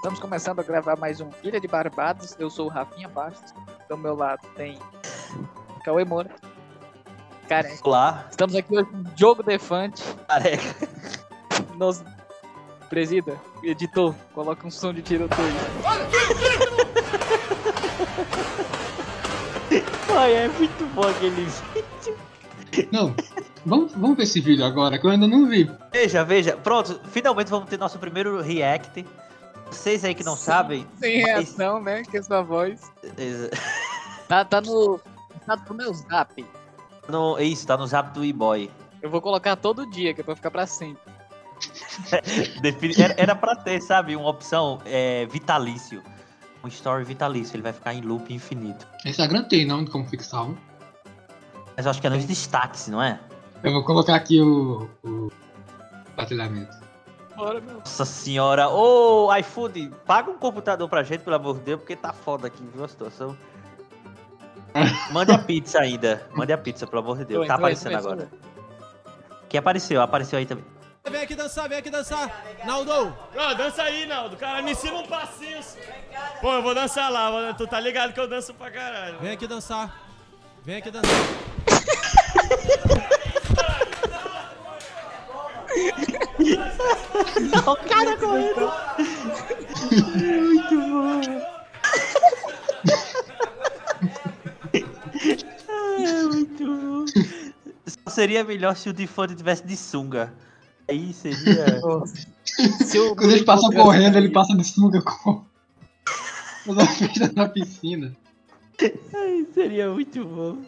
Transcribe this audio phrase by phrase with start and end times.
[0.00, 2.34] Estamos começando a gravar mais um Ilha de Barbados.
[2.38, 3.52] Eu sou o Rafinha Bastos.
[3.86, 4.78] Do meu lado tem
[5.84, 6.30] Cauê Moura.
[7.46, 7.76] Karen.
[7.84, 10.02] Olá, Estamos aqui hoje com Diogo Defante.
[10.26, 10.88] careca.
[11.76, 12.02] Nos...
[12.88, 15.52] Presida, editor, coloca um som de tiroteio.
[20.16, 22.88] Ai, é muito bom aquele vídeo.
[22.90, 23.14] Não,
[23.66, 25.70] vamos, vamos ver esse vídeo agora, que eu ainda não vi.
[25.92, 26.56] Veja, veja.
[26.56, 29.04] Pronto, finalmente vamos ter nosso primeiro react.
[29.70, 30.86] Vocês aí que não sabem.
[30.98, 32.02] Sem mas- reação, né?
[32.02, 32.80] Que é sua voz.
[34.28, 35.00] Tá, tá no.
[35.44, 36.46] Tá no meu zap.
[37.08, 38.70] No, isso, tá no zap do e-boy.
[39.02, 41.02] Eu vou colocar todo dia, que é pra ficar pra sempre.
[42.96, 46.00] Era, era pra ter, sabe, uma opção é, vitalício.
[46.62, 48.86] Um story vitalício, ele vai ficar em loop infinito.
[49.04, 50.56] Instagram tem, não, como fica salvo.
[51.76, 53.18] Mas eu acho que é nos destaques, não é?
[53.64, 55.30] Eu vou colocar aqui o, o
[56.16, 56.76] batalhamento.
[57.40, 57.78] Meu.
[57.78, 62.12] Nossa senhora, ô iFood, paga um computador pra gente, pelo amor de Deus, porque tá
[62.12, 63.36] foda aqui, viu a situação.
[65.10, 66.26] Mande a pizza ainda.
[66.32, 67.46] Mande a pizza, pelo amor de Deus.
[67.46, 68.30] Tá Entrou, aparecendo agora.
[69.48, 70.00] Quem apareceu?
[70.00, 70.64] Apareceu aí também.
[71.10, 72.30] Vem aqui dançar, vem aqui dançar.
[72.64, 72.92] Naldo,
[73.34, 74.36] Ô, dança aí, Naldo.
[74.36, 75.58] Cara, me ensina um passinho.
[76.40, 77.32] Pô, eu vou dançar lá.
[77.32, 77.54] mano.
[77.54, 79.18] Tu tá ligado que eu danço pra caralho.
[79.18, 79.98] vem aqui dançar.
[80.62, 81.10] Vem aqui dançar.
[87.66, 88.70] O cara correndo.
[90.48, 91.20] Muito bom.
[95.98, 97.04] É muito bom.
[97.86, 100.32] Só seria melhor se o Default tivesse de sunga.
[100.88, 101.80] Aí seria.
[102.84, 105.44] Se o Quando ele passa correndo, ele passa de sunga com.
[106.64, 108.14] Toda feita na piscina.
[109.14, 110.58] Ai, seria muito bom.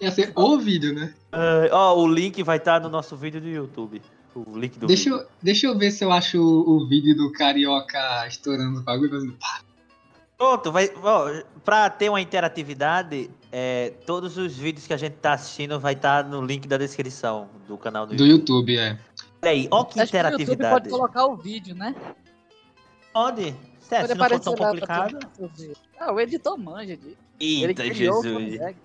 [0.00, 1.12] Ia ser o vídeo, né?
[1.32, 4.00] Ah, Ó, o link vai estar no nosso vídeo do YouTube.
[4.34, 5.20] O link do Deixa vídeo.
[5.22, 9.10] eu, deixa eu ver se eu acho o, o vídeo do carioca estourando o bagulho.
[9.10, 9.60] fazendo pá.
[10.36, 15.32] Pronto, vai, ó, pra ter uma interatividade, é, todos os vídeos que a gente tá
[15.32, 18.72] assistindo vai estar no link da descrição do canal do, Do YouTube.
[18.72, 18.98] YouTube, é.
[19.42, 20.74] Olha aí, ó que Acho que o YouTube interatividade.
[20.74, 21.92] pode colocar o vídeo, né?
[23.12, 23.54] Pode.
[23.80, 25.18] Sério, Pode se não for tão complicado.
[25.98, 27.16] Ah, o editor manja disso.
[27.40, 28.52] Ele Eita, criou, Jesus.
[28.58, 28.78] consegue.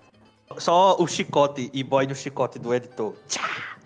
[0.58, 3.14] Só o chicote e boy do chicote do editor.
[3.28, 3.76] Tchá!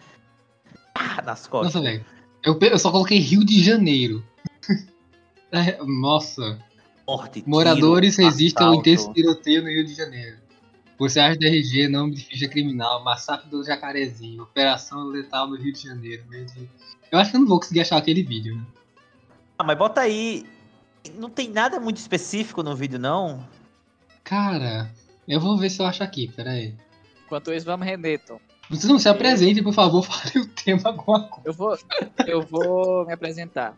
[0.99, 1.75] Tchá, nas costas.
[1.75, 2.05] Nossa, velho.
[2.43, 4.25] Eu, eu só coloquei Rio de Janeiro.
[5.51, 6.59] É, Nossa.
[7.07, 8.91] Morte, tiro, Moradores resistem ao assalto.
[8.91, 10.37] intenso tiroteio no Rio de Janeiro.
[10.99, 15.85] Policiais da RG, nome de ficha criminal, massacre do Jacarezinho, operação letal no Rio de
[15.85, 16.23] Janeiro.
[17.11, 18.67] Eu acho que eu não vou conseguir achar aquele vídeo, né?
[19.59, 20.45] Ah, mas bota aí.
[21.15, 23.43] Não tem nada muito específico no vídeo, não.
[24.23, 24.93] Cara,
[25.27, 26.75] eu vou ver se eu acho aqui, pera aí.
[27.25, 28.39] Enquanto isso, vamos render, Tom.
[28.69, 31.49] Vocês não se apresentem, por favor, fale o tema alguma coisa.
[31.49, 31.79] Eu vou,
[32.27, 33.77] eu vou me apresentar.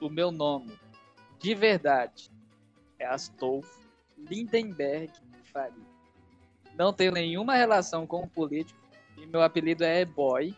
[0.00, 0.72] O meu nome,
[1.40, 2.30] de verdade,
[2.98, 3.80] é Astolfo
[4.30, 5.12] Lindenberg
[5.52, 5.88] Faria.
[6.76, 8.78] Não tenho nenhuma relação com o político
[9.16, 10.54] e meu apelido é Boy.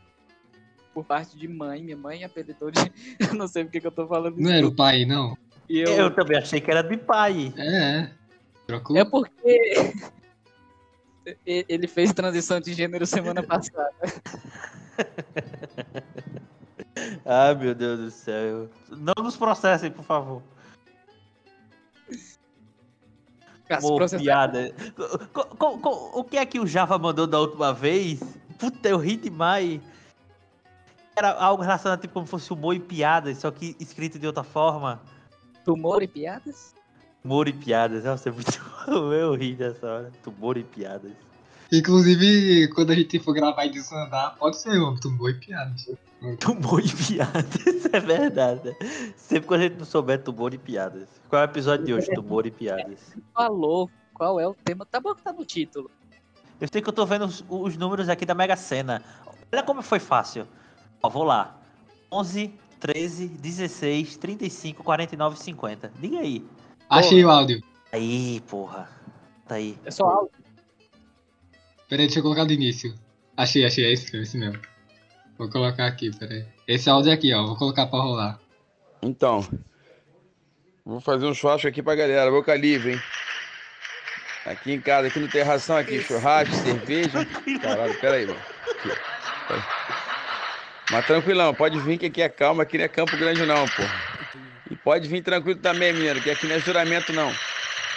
[0.92, 2.80] Por parte de mãe, minha mãe apelidou de.
[3.20, 4.42] Eu não sei porque que eu tô falando isso.
[4.42, 5.36] Não era o pai, não?
[5.68, 5.86] Eu...
[5.92, 7.54] eu, também achei que era de pai.
[7.56, 8.10] É, é.
[8.66, 8.96] Trocou?
[8.96, 9.94] É porque
[11.46, 13.90] ele fez transição de gênero semana passada.
[17.24, 18.68] Ai, meu Deus do céu.
[18.90, 20.42] Não nos processem, por favor.
[23.68, 24.24] Caso Ô, processado.
[24.24, 24.74] piada.
[26.14, 28.20] O que é que o Java mandou da última vez?
[28.58, 29.80] Puta, eu ri demais.
[31.16, 35.00] Era algo relacionado tipo como fosse humor e piadas, só que escrito de outra forma.
[35.64, 36.74] Tumor e piadas?
[37.24, 38.04] Humor e piadas.
[38.04, 39.12] Nossa, é muito bom.
[39.12, 40.12] Eu ri dessa hora.
[40.26, 41.12] Humor e piadas.
[41.72, 45.74] Inclusive, quando a gente for gravar e desandar, pode ser um tumor e piada.
[46.20, 48.76] Humor e piadas, é verdade.
[49.16, 51.08] Sempre que a gente não souber tumor e piadas.
[51.28, 52.08] Qual é o episódio de hoje?
[52.12, 52.98] Tumor e piadas.
[53.32, 54.84] Falou qual é o tema.
[54.84, 55.88] Tá bom que tá no título.
[56.60, 59.02] Eu sei que eu tô vendo os, os números aqui da Mega Sena.
[59.52, 60.48] Olha como foi fácil.
[61.00, 61.56] Ó, vou lá.
[62.10, 65.92] 11, 13, 16, 35, 49, 50.
[66.00, 66.44] Diga aí.
[66.90, 67.62] Achei o áudio.
[67.92, 68.88] Aí, porra.
[69.46, 69.78] Tá aí.
[69.84, 70.32] É só áudio.
[71.88, 72.94] Peraí, deixa eu colocar do início.
[73.36, 74.60] Achei, achei, é esse, mesmo, esse mesmo.
[75.38, 76.44] Vou colocar aqui, peraí.
[76.66, 78.40] Esse áudio aqui, ó, vou colocar pra rolar.
[79.02, 79.46] Então,
[80.84, 83.02] vou fazer um churrasco aqui pra galera, boca livre, hein?
[84.44, 87.24] Aqui em casa, aqui no terração, aqui, churrasco, cerveja.
[87.62, 88.40] Caralho, pera aí, mano.
[88.68, 88.88] Aqui,
[89.48, 89.62] pera aí.
[90.90, 93.82] Mas tranquilão, pode vir que aqui é calma, aqui não é Campo Grande não, pô.
[94.84, 97.32] Pode vir tranquilo também, menino, que aqui não é juramento não.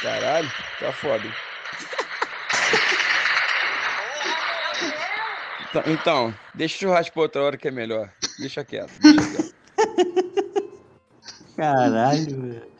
[0.01, 1.25] Caralho, tá foda.
[1.25, 1.33] hein?
[5.69, 8.11] Então, então, deixa o churrasco pra outra hora que é melhor.
[8.37, 9.55] Deixa quieto, deixa quieto.
[11.55, 12.73] Caralho, velho.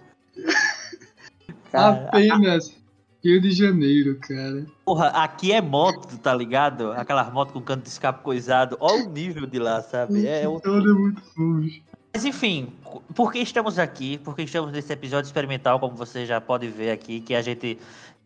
[1.72, 2.76] Cara, Apenas
[3.24, 4.66] Rio de Janeiro, cara.
[4.86, 6.92] Porra, aqui é moto, tá ligado?
[6.92, 8.78] Aquelas motos com canto de escape coisado.
[8.80, 10.28] Olha o nível de lá, sabe?
[10.28, 11.82] É outro Todo é muito longe.
[12.14, 12.72] Mas enfim,
[13.16, 14.20] por que estamos aqui?
[14.20, 17.80] Por que estamos nesse episódio experimental, como você já pode ver aqui, que a gente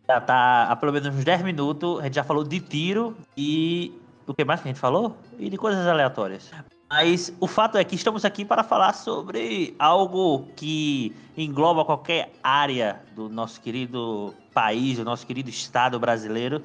[0.05, 3.93] já tá há pelo menos uns 10 minutos, a gente já falou de tiro e
[4.27, 5.15] o que mais que a gente falou?
[5.39, 6.51] E de coisas aleatórias.
[6.89, 13.01] Mas o fato é que estamos aqui para falar sobre algo que engloba qualquer área
[13.15, 16.61] do nosso querido país, do nosso querido estado brasileiro.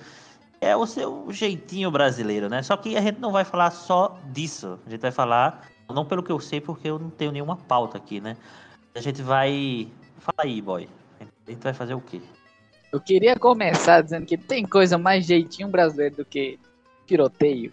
[0.60, 2.62] É o seu jeitinho brasileiro, né?
[2.62, 4.78] Só que a gente não vai falar só disso.
[4.86, 7.98] A gente vai falar não pelo que eu sei, porque eu não tenho nenhuma pauta
[7.98, 8.36] aqui, né?
[8.94, 9.88] A gente vai.
[10.18, 10.88] Fala aí, boy.
[11.20, 12.20] A gente vai fazer o quê?
[12.92, 16.58] Eu queria começar dizendo que tem coisa mais jeitinho brasileiro do que
[17.06, 17.72] tiroteio.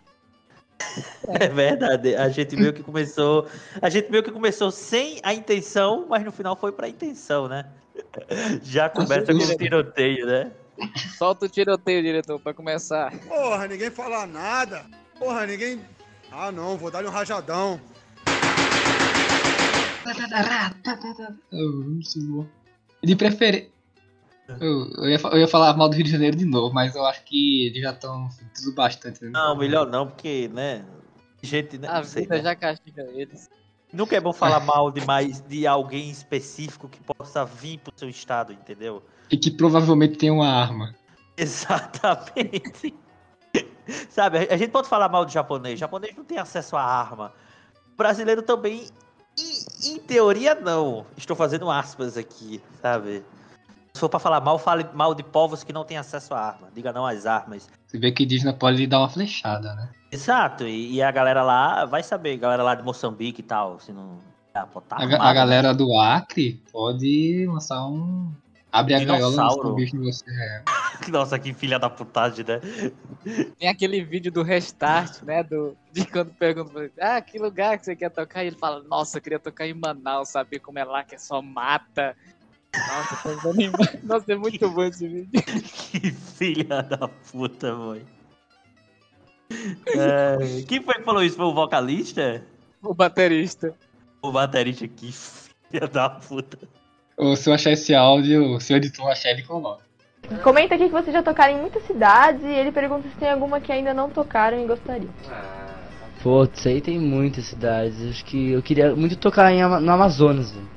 [1.27, 2.16] É verdade.
[2.16, 3.48] A gente meio que começou.
[3.81, 7.65] A gente meio que começou sem a intenção, mas no final foi pra intenção, né?
[8.63, 10.51] Já começa com o tiroteio, né?
[11.18, 13.12] Solta o tiroteio, diretor, pra começar.
[13.27, 14.86] Porra, ninguém fala nada.
[15.18, 15.81] Porra, ninguém.
[16.31, 17.80] Ah, não, vou dar-lhe um rajadão.
[23.04, 23.69] De preferência.
[24.60, 27.06] Eu, eu, ia, eu ia falar mal do Rio de Janeiro de novo, mas eu
[27.06, 29.24] acho que eles já estão tudo bastante.
[29.24, 29.30] Né?
[29.30, 30.84] Não, melhor não, porque, né?
[31.42, 31.88] Gente, né?
[31.88, 32.44] A Não sei, vida né?
[32.44, 33.48] já castiga eles.
[33.94, 38.51] Nunca é bom falar mal demais de alguém específico que possa vir pro seu estado,
[38.51, 39.04] entendeu?
[39.31, 40.94] E que provavelmente tem uma arma.
[41.38, 42.94] Exatamente.
[44.10, 45.75] Sabe, a- a gente pode falar mal do japonês.
[45.75, 47.34] O japonês não tem acesso à arma.
[47.94, 48.88] O brasileiro também,
[49.39, 51.06] em, em teoria, não.
[51.18, 53.24] Estou fazendo aspas aqui, sabe?
[53.94, 56.69] Se for pra falar mal, fale mal de povos que não têm acesso à arma.
[56.74, 57.69] Diga não às armas.
[57.88, 59.89] Você vê que indígena pode lhe dar uma flechada, né?
[60.12, 63.91] Exato, e, e a galera lá vai saber, galera lá de Moçambique e tal, se
[63.91, 64.18] não.
[64.53, 68.31] Ah, tá A, a galera do Acre pode lançar um.
[68.71, 69.75] Abre a gaiola e Dinossauro.
[69.75, 70.25] bicho em você.
[70.30, 70.63] É.
[71.10, 72.60] Nossa, que filha da putagem, né?
[73.57, 75.44] Tem aquele vídeo do restart, né?
[75.44, 78.44] Do, de quando pergunta pra ele, ah, que lugar que você quer tocar?
[78.44, 81.18] E ele fala, nossa, eu queria tocar em Manaus, saber como é lá, que é
[81.18, 82.16] só mata.
[82.75, 83.71] Nossa, em...
[84.06, 85.42] Nossa, é muito bom esse vídeo.
[85.92, 88.06] Que filha da puta, mãe.
[89.88, 91.38] É, quem foi que falou isso?
[91.38, 92.45] Foi o vocalista?
[92.83, 93.74] O baterista.
[94.22, 94.88] O baterista?
[94.88, 96.60] Que filha da puta.
[97.19, 99.83] Ou se eu achar esse áudio, se o editor achar, ele coloca.
[100.42, 103.60] Comenta aqui que vocês já tocaram em muitas cidades e ele pergunta se tem alguma
[103.60, 105.10] que ainda não tocaram e gostariam.
[106.24, 107.95] Pô, isso aí tem muitas cidades.
[108.10, 110.68] Acho que eu queria muito tocar em, no Amazonas, velho.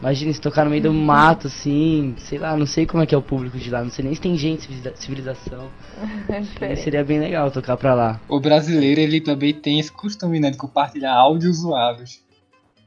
[0.00, 3.14] Imagina se tocar no meio do mato, assim, sei lá, não sei como é que
[3.14, 5.68] é o público de lá, não sei nem se tem gente, civiliza- civilização.
[6.76, 8.20] Seria bem legal tocar pra lá.
[8.28, 12.20] O brasileiro, ele também tem esse costume, né, de compartilhar áudios zoados.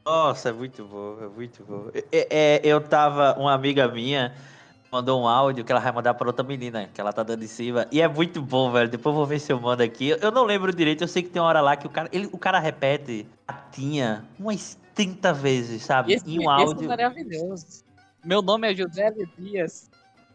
[0.07, 1.89] Nossa, é muito bom, é muito bom.
[2.13, 4.33] É, é, eu tava, uma amiga minha
[4.89, 7.48] mandou um áudio que ela vai mandar pra outra menina, que ela tá dando em
[7.48, 7.86] cima.
[7.92, 8.88] E é muito bom, velho.
[8.88, 10.15] Depois eu vou ver se eu mando aqui.
[10.21, 12.30] Eu não lembro direito, eu sei que tem uma hora lá que o cara, ele,
[12.31, 16.13] o cara repete a tinha umas 30 vezes, sabe?
[16.13, 16.86] Esse, em um esse áudio.
[16.86, 17.83] é maravilhoso.
[18.24, 19.89] Meu nome é José Dias,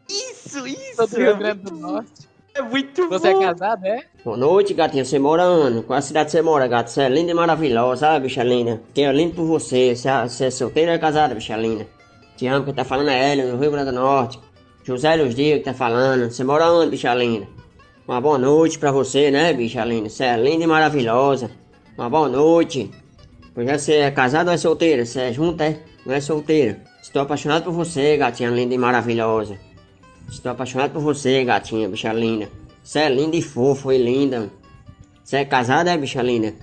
[0.06, 0.96] Isso, isso!
[0.96, 2.28] sou do é Rio Grande do Norte.
[2.54, 3.40] É muito Você é bom.
[3.40, 4.04] casado, é?
[4.24, 5.04] Boa noite, gatinha.
[5.04, 5.82] Você mora onde?
[5.82, 6.90] Qual a cidade você mora, gato?
[6.90, 8.80] Você é linda e maravilhosa, sabe, bicha linda?
[8.92, 9.96] Que é lindo por você.
[9.96, 11.86] Você é, você é solteira ou é casada, bicha linda?
[12.36, 14.38] Te amo, quem tá falando é Hélio, do Rio Grande do Norte.
[14.84, 16.30] José Luz Dias que tá falando.
[16.30, 17.46] Você mora onde, bicha linda?
[18.06, 20.10] Uma boa noite pra você, né, bicha linda?
[20.10, 21.50] Você é linda e maravilhosa.
[21.96, 22.90] Uma boa noite.
[23.54, 25.06] Pois é, você é casada ou é solteira?
[25.06, 25.80] Você é junta, é?
[26.04, 26.82] Não é solteira?
[27.02, 29.58] Estou apaixonado por você, gatinha linda e maravilhosa.
[30.32, 32.48] Estou apaixonado por você, gatinha, bicha linda.
[32.82, 34.50] Você é linda e fofo e linda.
[35.22, 36.54] Você é casada, é, bicha linda?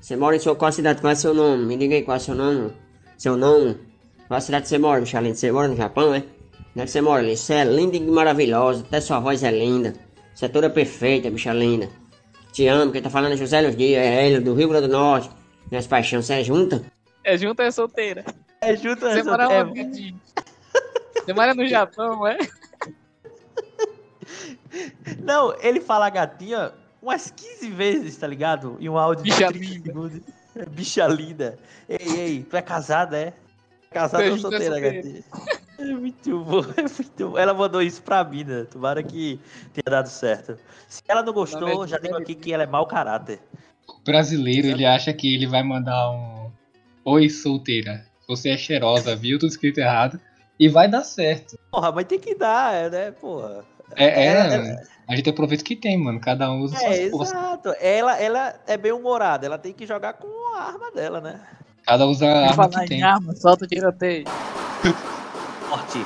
[0.00, 1.00] Você mora em sua qual cidade?
[1.02, 1.66] Qual é seu nome?
[1.66, 2.72] Me diga aí qual é seu nome.
[3.18, 3.76] Seu nome?
[4.26, 5.34] Qual cidade você mora, bicha linda?
[5.34, 6.18] Você mora no Japão, é?
[6.70, 7.36] Onde é que você mora ali?
[7.36, 8.82] Você é linda e maravilhosa.
[8.82, 9.92] Até sua voz é linda.
[10.34, 11.90] Você é toda perfeita, bicha linda.
[12.50, 12.92] Te amo.
[12.92, 15.30] Quem tá falando é José Los Dias, é Hélio, do Rio Grande do Norte.
[15.70, 16.82] Minhas paixões, você é junta?
[17.22, 18.24] É junto ou é solteira?
[18.62, 20.20] É Você mora é- onde, gatinho?
[21.14, 22.38] Você mora no Japão, é?
[25.22, 28.76] Não, ele fala gatinha umas 15 vezes, tá ligado?
[28.80, 29.86] Em um áudio Bicha de 30 linda.
[29.86, 30.20] segundos.
[30.56, 31.58] É, Bicha linda.
[31.88, 33.32] Ei, ei, tu é casada, é?
[33.90, 35.22] Casada ou é solteira, gatinha?
[35.78, 37.36] É muito bom, é muito bom.
[37.36, 38.64] Ela mandou isso pra mim, né?
[38.70, 39.40] Tomara que
[39.72, 40.56] tenha dado certo.
[40.86, 43.40] Se ela não gostou, já digo aqui que ela é mau caráter.
[43.88, 46.52] O brasileiro, ele acha que ele vai mandar um
[47.04, 48.06] Oi, solteira.
[48.28, 49.36] Você é cheirosa, viu?
[49.36, 50.20] Tudo escrito errado.
[50.58, 51.58] E vai dar certo.
[51.72, 53.64] Porra, mas tem que dar, é, né, porra?
[53.96, 56.20] É, é, É, a gente aproveita o que tem, mano.
[56.20, 57.34] Cada um usa É, suas forças.
[57.34, 57.74] exato.
[57.80, 61.40] Ela, ela é bem humorada, ela tem que jogar com a arma dela, né?
[61.84, 63.02] Cada um usa a arma que em tem.
[63.02, 64.24] arma, solta o tiroteio.
[65.68, 66.04] Forte.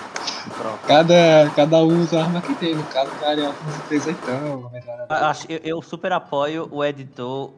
[0.57, 0.79] Pronto.
[0.87, 2.75] Cada, cada um usa a arma que tem.
[2.75, 3.53] No caso, o cara
[3.89, 5.21] 38, uma metralhadora.
[5.21, 7.53] Eu, acho- eu- eu super apoio o editor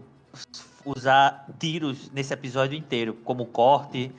[0.85, 4.11] usar tiros nesse episódio inteiro, como corte,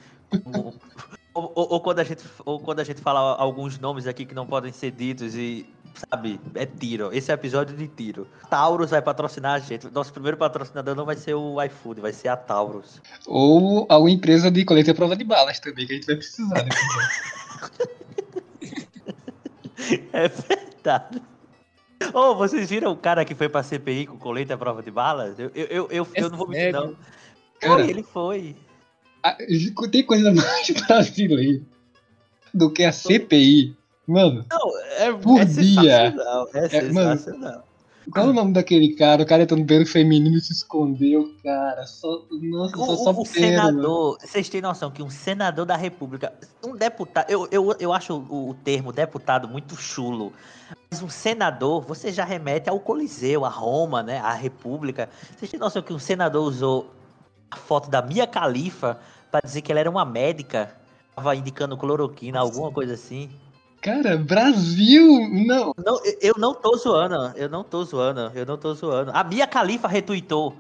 [0.44, 0.74] como-
[1.34, 4.36] ou, ou- ou quando a gente, ou quando a gente fala alguns nomes aqui que
[4.36, 7.10] não podem ser ditos e, sabe, é tiro.
[7.14, 8.28] Esse é episódio de tiro.
[8.50, 9.90] Taurus vai patrocinar a gente.
[9.92, 13.02] Nosso primeiro patrocinador não vai ser o iFood, vai ser a Taurus.
[13.26, 16.64] Ou alguma empresa de coleta e prova de balas também, que a gente vai precisar.
[16.64, 16.70] Né?
[20.14, 21.22] É verdade.
[22.14, 25.38] Ô, vocês viram o cara que foi pra CPI com colete à prova de balas?
[25.40, 26.96] Eu, eu, eu, eu, eu não vou mentir, não.
[27.60, 28.56] Cara, Foi, ele foi.
[29.22, 29.38] Ah,
[29.92, 31.62] Tem coisa mais brasileira
[32.54, 33.76] do que a CPI.
[34.10, 36.12] Mano, Não, é, Por é dia.
[36.12, 36.48] sensacional.
[36.54, 37.68] É, É, mano, sensacional.
[38.12, 39.22] qual é o nome daquele cara?
[39.22, 41.86] O cara entrou no banheiro feminino e se escondeu, cara.
[41.86, 43.78] Só, nossa, O, só, só o- pena, mano.
[43.78, 46.34] senador, vocês têm noção que um senador da república,
[46.66, 50.34] um deputado, eu, eu, eu acho o, o termo deputado muito chulo,
[50.90, 55.08] mas um senador, você já remete ao Coliseu, a Roma, né, à república.
[55.38, 56.90] Vocês têm noção que um senador usou
[57.52, 59.00] a foto da Mia Khalifa
[59.30, 60.76] pra dizer que ela era uma médica,
[61.16, 63.30] tava indicando cloroquina, alguma coisa assim.
[63.82, 65.30] Cara, Brasil!
[65.46, 69.12] Não, Não, eu- não tô zoando, eu não tô zoando, eu não tô zoando.
[69.14, 70.54] A Mia Khalifa retweetou.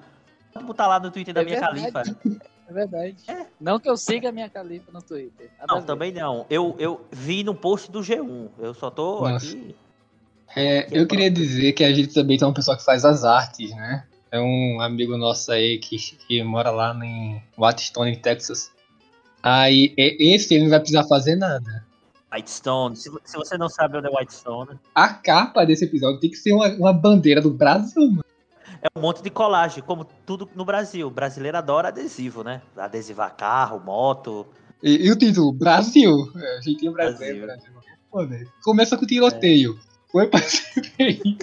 [0.53, 1.59] Pode botar lá no Twitter da É Mia.
[1.59, 2.03] Khalifa.
[2.67, 3.17] É verdade.
[3.59, 5.49] Não que eu siga a minha califa no Twitter.
[5.59, 6.45] Nada Não, também não.
[6.49, 8.47] Eu, eu vi no post do G1.
[8.59, 9.47] Eu só tô Nossa.
[9.47, 9.75] aqui.
[10.55, 13.71] É, eu queria dizer que a gente também tem uma pessoa que faz as artes,
[13.71, 14.05] né?
[14.31, 18.71] É um amigo nosso aí que, que mora lá em Wattstone, Texas.
[19.41, 21.83] Aí, esse ele não vai precisar fazer nada.
[22.33, 22.95] Whitestone.
[22.95, 26.53] Se, se você não sabe onde é Whitestone, A capa desse episódio tem que ser
[26.53, 28.25] uma, uma bandeira do Brasil, mano.
[28.81, 31.07] é um monte de colagem, como tudo no Brasil.
[31.07, 32.61] O brasileiro adora adesivo, né?
[32.77, 34.45] Adesivar carro, moto.
[34.83, 36.31] E, e o título, Brasil.
[36.35, 37.73] É, jeitinho brasileiro, Brasil.
[38.11, 38.51] Pô, velho.
[38.63, 39.77] Começa com tiroteio.
[40.11, 41.37] Foi pra CPI.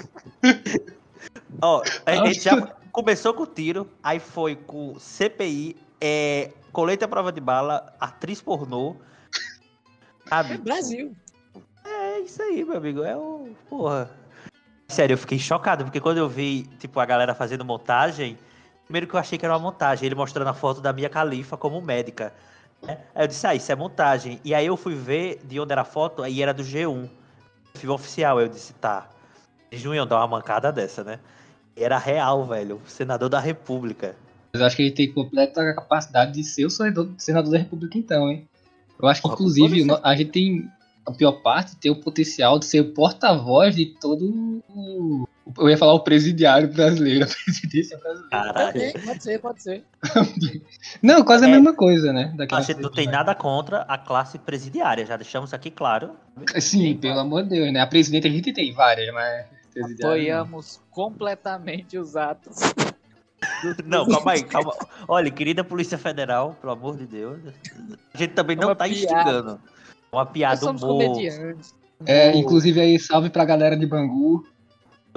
[1.61, 7.31] Ó, a gente já começou com tiro, aí foi com CPI, é, colete à prova
[7.31, 8.97] de bala, atriz pornô.
[10.29, 10.55] Sabe?
[10.55, 11.17] É Brasil.
[11.85, 13.03] É isso aí, meu amigo.
[13.03, 13.49] É o.
[13.69, 14.11] Porra.
[14.89, 18.39] Sério, eu fiquei chocado, porque quando eu vi, tipo, a galera fazendo montagem,
[18.85, 21.57] primeiro que eu achei que era uma montagem, ele mostrando a foto da Mia Khalifa
[21.57, 22.33] como médica.
[22.83, 22.99] né?
[23.15, 24.41] Aí eu disse, ah, isso é montagem.
[24.45, 27.09] E aí eu fui ver de onde era a foto, aí era do G1.
[27.75, 28.39] Filme oficial.
[28.39, 29.09] Aí eu disse, tá.
[29.71, 31.19] Eles não iam dar uma mancada dessa, né?
[31.77, 32.81] Era real, velho.
[32.87, 34.15] Senador da República.
[34.53, 37.99] Mas eu acho que ele tem completa capacidade de ser o senador, senador da República,
[37.99, 38.49] então, hein?
[39.01, 40.71] Eu acho que, Porra, inclusive, a gente tem.
[41.07, 45.29] A pior parte tem o potencial de ser o porta-voz de todo o.
[45.59, 48.31] Eu ia falar o presidiário brasileiro, a presidência brasileira.
[48.31, 48.93] Caralho.
[49.05, 49.85] Pode ser, pode ser.
[51.01, 51.53] Não, quase a É.
[51.53, 52.35] mesma coisa, né?
[52.37, 56.17] Daquela A não tem nada contra a classe presidiária, já deixamos aqui claro.
[56.59, 57.79] Sim, pelo amor de Deus, né?
[57.81, 59.47] A presidente a gente tem várias, mas.
[60.01, 62.57] Apoiamos completamente os atos.
[63.85, 64.75] Não, calma aí, calma.
[65.09, 67.39] Olha, querida Polícia Federal, pelo amor de Deus.
[68.13, 69.01] A gente também É não uma tá piada.
[69.01, 69.61] instigando.
[70.13, 71.05] É uma Nós piada, humor.
[71.05, 71.75] comediantes.
[72.05, 74.47] É, inclusive aí, salve pra galera de Bangu.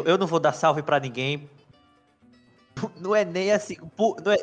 [0.05, 1.50] Eu não vou dar salve pra ninguém.
[3.00, 3.75] Não é nem assim.
[3.98, 4.38] por- não, é,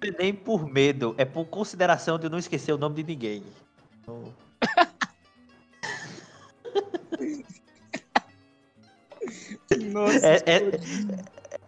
[0.00, 3.04] não é nem por medo, é por consideração de eu não esquecer o nome de
[3.04, 3.44] ninguém.
[4.02, 4.24] Então,
[9.92, 10.80] Nossa, É- é-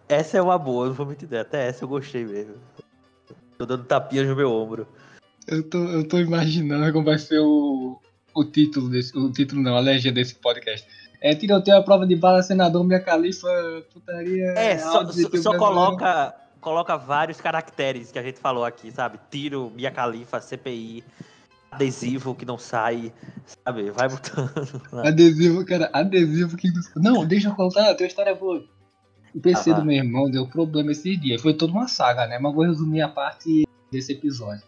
[0.07, 1.33] essa é uma boa, não vou mentir.
[1.35, 2.55] Até essa eu gostei mesmo.
[3.57, 4.87] Tô dando tapinhas no meu ombro.
[5.47, 7.99] Eu tô, eu tô imaginando como vai ser o,
[8.33, 9.17] o título desse.
[9.17, 10.87] O título não, a legenda desse podcast.
[11.21, 13.47] É tiroteio a prova de bala, senador, minha califa,
[13.93, 14.51] putaria.
[14.57, 15.57] É, só, áudio, só- só brasileiro.
[15.59, 19.17] coloca, coloca vários caracteres que a gente falou aqui, sabe?
[19.31, 21.03] Tiro, Mia Khalifa, CPI,
[21.71, 23.11] adesivo que não sai,
[23.63, 23.89] sabe?
[23.91, 24.51] Vai botando.
[25.05, 26.67] Adesivo, cara, adesivo que.
[26.95, 28.63] Não, deixa eu contar, tem uma história boa.
[29.35, 29.79] O PC Ah, vá.
[29.81, 31.41] do meu irmão deu problema esses dias.
[31.41, 32.39] Foi toda uma saga, né?
[32.39, 34.63] Mas vou resumir a parte desse episódio.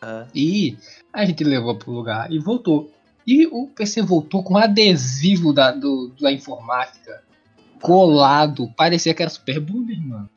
[0.00, 0.78] Ah, E
[1.12, 2.90] a gente levou pro lugar e voltou.
[3.26, 7.22] E o PC voltou com adesivo da, do, da informática
[7.80, 8.68] colado.
[8.76, 10.30] Parecia que era super boomer, mano.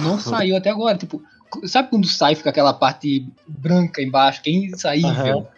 [0.00, 0.96] Não saiu até agora.
[0.96, 1.20] Tipo,
[1.64, 5.48] sabe quando sai fica aquela parte branca embaixo, que é insaível?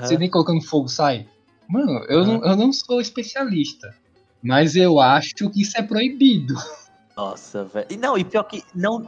[0.00, 1.26] Você nem colocando fogo sai?
[1.68, 3.94] Mano, eu, não, eu não sou especialista.
[4.42, 6.54] Mas eu acho que isso é proibido.
[7.18, 7.86] Nossa, velho.
[7.90, 9.04] E não, e pior que não.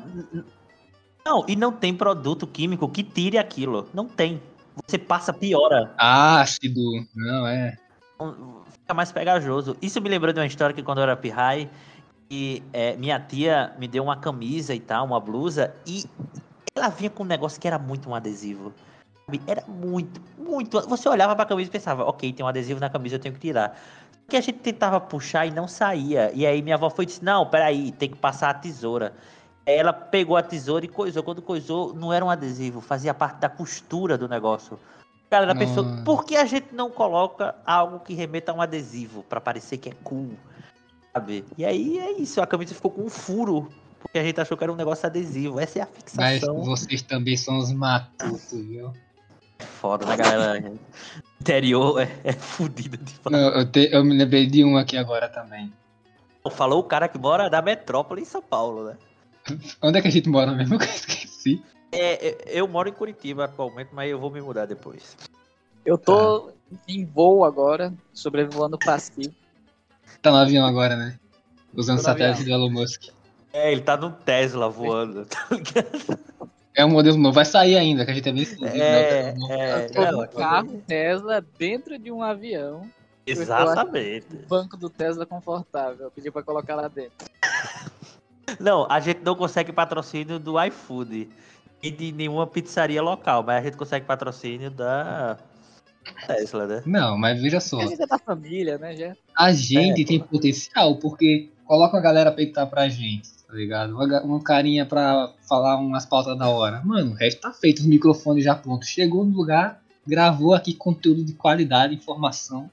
[1.25, 3.89] Não, e não tem produto químico que tire aquilo.
[3.95, 4.43] Não tem.
[4.85, 5.95] Você passa, piora.
[5.97, 6.83] Ácido,
[7.15, 7.77] não é.
[8.73, 9.77] Fica mais pegajoso.
[9.81, 11.71] Isso me lembrou de uma história que quando eu era pirrai,
[12.29, 16.05] e é, minha tia me deu uma camisa e tal, uma blusa, e
[16.75, 18.73] ela vinha com um negócio que era muito um adesivo.
[19.47, 20.81] Era muito, muito.
[20.89, 23.41] Você olhava pra camisa e pensava, ok, tem um adesivo na camisa, eu tenho que
[23.41, 23.79] tirar.
[24.31, 26.31] Que a gente tentava puxar e não saía.
[26.33, 29.13] E aí minha avó foi e disse: Não, peraí, tem que passar a tesoura.
[29.67, 31.23] Ela pegou a tesoura e coisou.
[31.23, 34.79] Quando coisou, não era um adesivo, fazia parte da costura do negócio.
[35.27, 36.05] A galera pensou: Nossa.
[36.05, 39.25] por que a gente não coloca algo que remeta a um adesivo?
[39.25, 40.31] Pra parecer que é cool.
[41.13, 41.45] Sabe?
[41.59, 43.69] E aí é isso, a camisa ficou com um furo.
[44.01, 45.61] Porque a gente achou que era um negócio adesivo.
[45.61, 46.63] Essa é a Mas fixação.
[46.63, 48.93] vocês também são os matutos, viu?
[49.81, 50.73] Foda, né, galera?
[51.41, 53.39] Interior é, é fudido de falar.
[53.39, 55.73] Não, eu, te- eu me lembrei de um aqui agora também.
[56.51, 58.99] Falou o cara que mora na metrópole em São Paulo, né?
[59.83, 60.75] Onde é que a gente mora mesmo?
[60.81, 61.63] Eu esqueci.
[61.93, 65.17] É, é, eu moro em Curitiba atualmente, mas eu vou me mudar depois.
[65.85, 66.53] Eu tô
[66.87, 69.35] em voo agora, sobrevoando o Pacífico.
[70.23, 71.19] Tá no avião agora, né?
[71.75, 73.09] Usando satélite do Elon Musk.
[73.53, 76.19] É, ele tá no Tesla voando, tá ligado?
[76.77, 79.35] É um modelo novo, vai sair ainda, que a gente é bem exclusivo, É, né?
[79.39, 82.89] O é, não, num carro Tesla dentro de um avião.
[83.27, 84.27] Exatamente.
[84.33, 86.07] O banco do Tesla confortável.
[86.07, 87.13] Eu pedi pra colocar lá dentro.
[88.59, 91.29] Não, a gente não consegue patrocínio do iFood
[91.81, 95.39] e de nenhuma pizzaria local, mas a gente consegue patrocínio da
[96.27, 96.83] Tesla, né?
[96.85, 97.81] Não, mas veja só.
[97.81, 99.17] A gente é da família, né, já?
[99.37, 103.97] A gente tem potencial, porque coloca a galera pra editar pra gente, tá ligado?
[103.97, 106.81] Uma, carinha pra falar umas pautas da hora.
[106.85, 108.89] Mano, o resto tá feito, os microfones já prontos.
[108.89, 112.71] Chegou no lugar, gravou aqui conteúdo de qualidade, informação.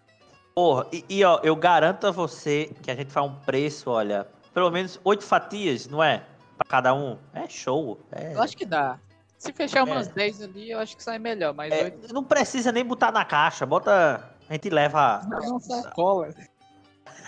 [0.53, 4.27] Porra, e, e, ó, eu garanto a você que a gente faz um preço, olha,
[4.53, 6.24] pelo menos oito fatias, não é?
[6.57, 7.17] Pra cada um.
[7.34, 8.00] É show.
[8.12, 9.00] É, Eu acho que dá.
[9.38, 10.12] Se fechar umas É.
[10.13, 11.53] 10 ali, eu acho que sai melhor.
[11.53, 14.31] Mas é, oito não precisa nem botar na caixa, bota.
[14.50, 15.22] A gente leva.
[15.27, 16.29] não sacola.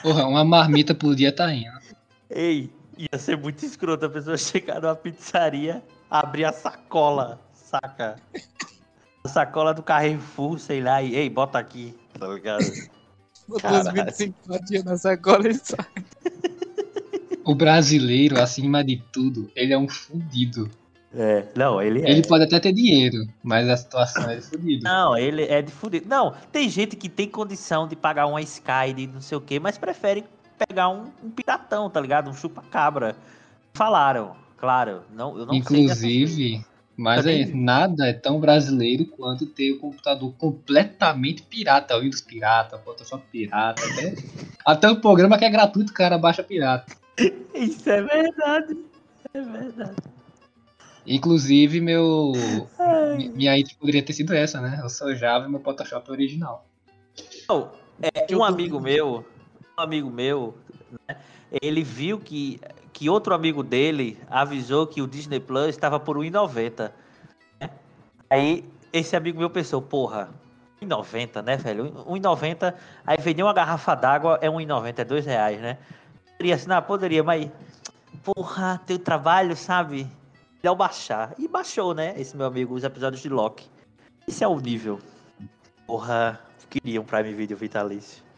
[0.02, 1.78] Porra, uma marmita por dia tá indo.
[2.30, 8.18] Ei, ia ser muito escroto a pessoa chegar numa pizzaria, abrir a sacola, saca?
[9.24, 12.66] A sacola do Carrefour, sei lá, e ei, bota aqui, tá ligado?
[13.48, 14.06] Botou os Caralho.
[14.06, 15.86] 25 fatias na sacola e sai.
[17.44, 20.70] O brasileiro, acima de tudo, ele é um fudido.
[21.12, 22.12] É, não, ele é.
[22.12, 24.84] Ele pode até ter dinheiro, mas a situação é de fudido.
[24.84, 26.08] Não, ele é de fudido.
[26.08, 29.60] Não, tem gente que tem condição de pagar uma Sky de não sei o que,
[29.60, 30.24] mas prefere
[30.68, 32.30] pegar um, um piratão, tá ligado?
[32.30, 33.16] Um chupa-cabra.
[33.74, 35.02] Falaram, claro.
[35.14, 35.60] Não, eu não sei.
[35.60, 36.66] Inclusive,
[36.98, 42.22] mas Também- é, nada é tão brasileiro quanto ter o computador completamente pirata, o Windows
[42.22, 44.16] pirata, Photoshop pirata, até,
[44.66, 46.94] até o programa que é gratuito, o cara baixa pirata.
[47.56, 48.78] Isso é verdade.
[49.34, 49.96] É verdade.
[51.08, 52.34] Inclusive, meu.
[53.18, 54.80] mi- Minha intro poderia ter sido essa, né?
[54.84, 56.66] Eu sou Java e meu Photoshop é original.
[57.48, 59.26] Não, é, um amigo meu,
[59.82, 60.58] amigo meu,
[61.08, 61.18] né,
[61.62, 62.60] ele viu que,
[62.94, 66.92] que outro amigo dele avisou que o Disney Plus estava por 1,90.
[67.60, 67.70] né?
[68.30, 70.30] Aí esse amigo meu pensou, porra,
[70.82, 71.92] 1,90, né, velho?
[72.06, 72.74] 1,90,
[73.06, 75.78] aí vendeu uma garrafa d'água, é 1,90, é 2 reais, né?
[76.32, 76.82] Poderia assinar?
[76.84, 77.50] Poderia, mas,
[78.24, 80.08] porra, teu trabalho, sabe?
[80.64, 81.34] Melhor baixar.
[81.38, 83.70] E baixou, né, esse meu amigo, os episódios de Loki.
[84.28, 85.00] Esse é o nível.
[85.86, 86.40] Porra,
[86.70, 88.29] queria um Prime Video vitalício.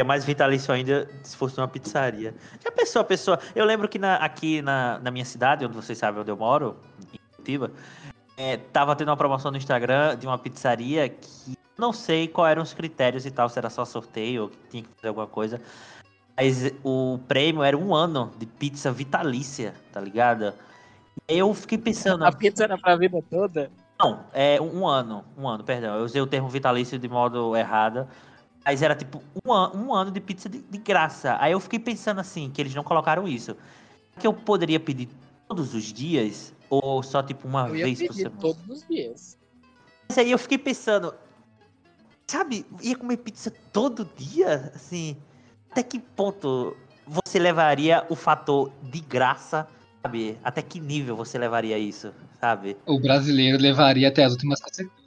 [0.00, 2.34] É mais vitalício ainda se fosse uma pizzaria.
[2.64, 3.38] Já pensou a pessoa.
[3.54, 6.74] Eu lembro que na- aqui na, na minha cidade, onde vocês sabem onde eu moro,
[7.12, 7.70] em Curitiba,
[8.36, 12.62] é, tava tendo uma promoção no Instagram de uma pizzaria que não sei quais eram
[12.62, 15.60] os critérios e tal, se era só sorteio ou que tinha que fazer alguma coisa.
[16.34, 20.54] Mas o prêmio era um ano de pizza vitalícia, tá ligado?
[21.28, 22.24] Eu fiquei pensando.
[22.24, 23.70] A pizza era pra vida toda?
[23.98, 25.22] Não, é um ano.
[25.36, 25.96] Um ano, perdão.
[25.96, 28.08] Eu usei o termo vitalício de modo errado.
[28.64, 31.36] Mas era tipo um, an- um ano de pizza de, de graça.
[31.40, 33.56] Aí eu fiquei pensando assim, que eles não colocaram isso.
[34.18, 35.08] Que eu poderia pedir
[35.48, 36.52] todos os dias?
[36.68, 38.40] Ou só tipo uma Eu ia vez por pedir semana?
[38.40, 39.38] todos os dias.
[40.08, 41.14] Mas aí eu fiquei pensando,
[42.26, 44.72] sabe, ia comer pizza todo dia?
[44.74, 45.16] Assim,
[45.70, 49.66] até que ponto você levaria o fator de graça,
[50.02, 50.38] sabe?
[50.44, 52.76] Até que nível você levaria isso, sabe?
[52.86, 54.99] O brasileiro levaria até as últimas consequências.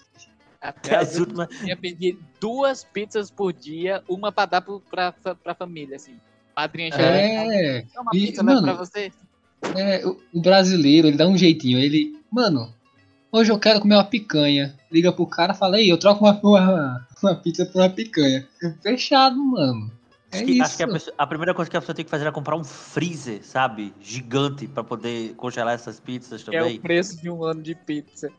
[0.64, 1.48] Até As as últimas...
[1.62, 6.16] Eu ia pedir duas pizzas por dia, uma pra dar pro, pra, pra, família, assim.
[6.56, 9.12] Padrinha chega É, "Quer uma e, pizza leva mano, pra você?
[9.76, 11.80] É, o, brasileiro, ele dá um jeitinho.
[11.80, 12.74] Ele, mano,
[13.32, 14.74] hoje eu quero comer uma picanha.
[14.92, 18.48] Liga pro cara e fala, aí, eu troco uma, uma, uma pizza por uma picanha.
[18.82, 19.92] Fechado, mano.
[20.32, 20.64] É Acho que, isso.
[20.64, 22.56] acho que a, pessoa- a primeira coisa que a pessoa tem que fazer é comprar
[22.56, 23.94] um freezer, sabe?
[24.02, 26.78] Gigante, pra poder congelar essas pizzas Que é também.
[26.78, 28.30] o preço de um ano de pizza.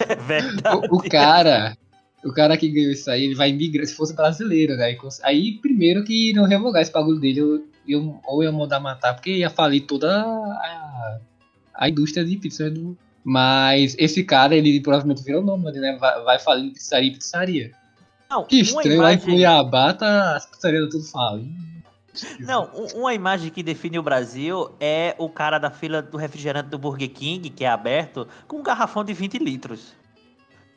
[0.00, 0.88] É verdade.
[0.90, 1.76] O, o cara,
[2.24, 4.96] o cara que ganhou isso aí, ele vai migrar, se fosse brasileiro, né?
[5.22, 9.38] Aí, primeiro que iriam revogar esse bagulho dele, eu, eu, ou ia mandar matar, porque
[9.38, 11.18] ia falir toda a,
[11.74, 15.96] a indústria de pizza do, Mas esse cara, ele provavelmente virou nômade, né?
[15.98, 17.72] Vai, vai falindo pizzaria em pizzaria.
[18.30, 21.50] Não, Que estranho, lá em imagem- Cuiabá tá, as pizzarias tudo falindo.
[22.40, 26.68] Não, um- uma imagem que define o Brasil é o cara da fila do refrigerante
[26.68, 29.94] do Burger King, que é aberto, com um garrafão de 20 litros.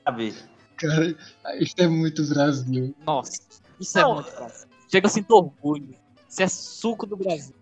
[0.04, 0.36] Sabe?
[0.78, 1.16] Cara,
[1.60, 2.96] isso é muito Brasil.
[3.06, 3.42] Nossa,
[3.80, 4.68] isso Não, é muito fácil.
[4.90, 5.96] Chega, eu sinto orgulho.
[6.28, 7.54] Isso é suco do Brasil.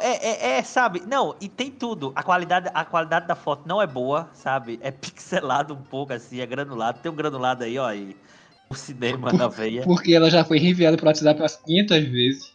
[0.00, 1.02] É, é, é, sabe?
[1.06, 2.12] Não, e tem tudo.
[2.14, 4.78] A qualidade, a qualidade da foto não é boa, sabe?
[4.80, 7.00] É pixelado um pouco assim, é granulado.
[7.00, 8.16] Tem um granulado aí, ó, aí.
[8.70, 9.82] O cinema na veia.
[9.82, 12.51] Porque ela já foi enviada pro WhatsApp umas 500 vezes.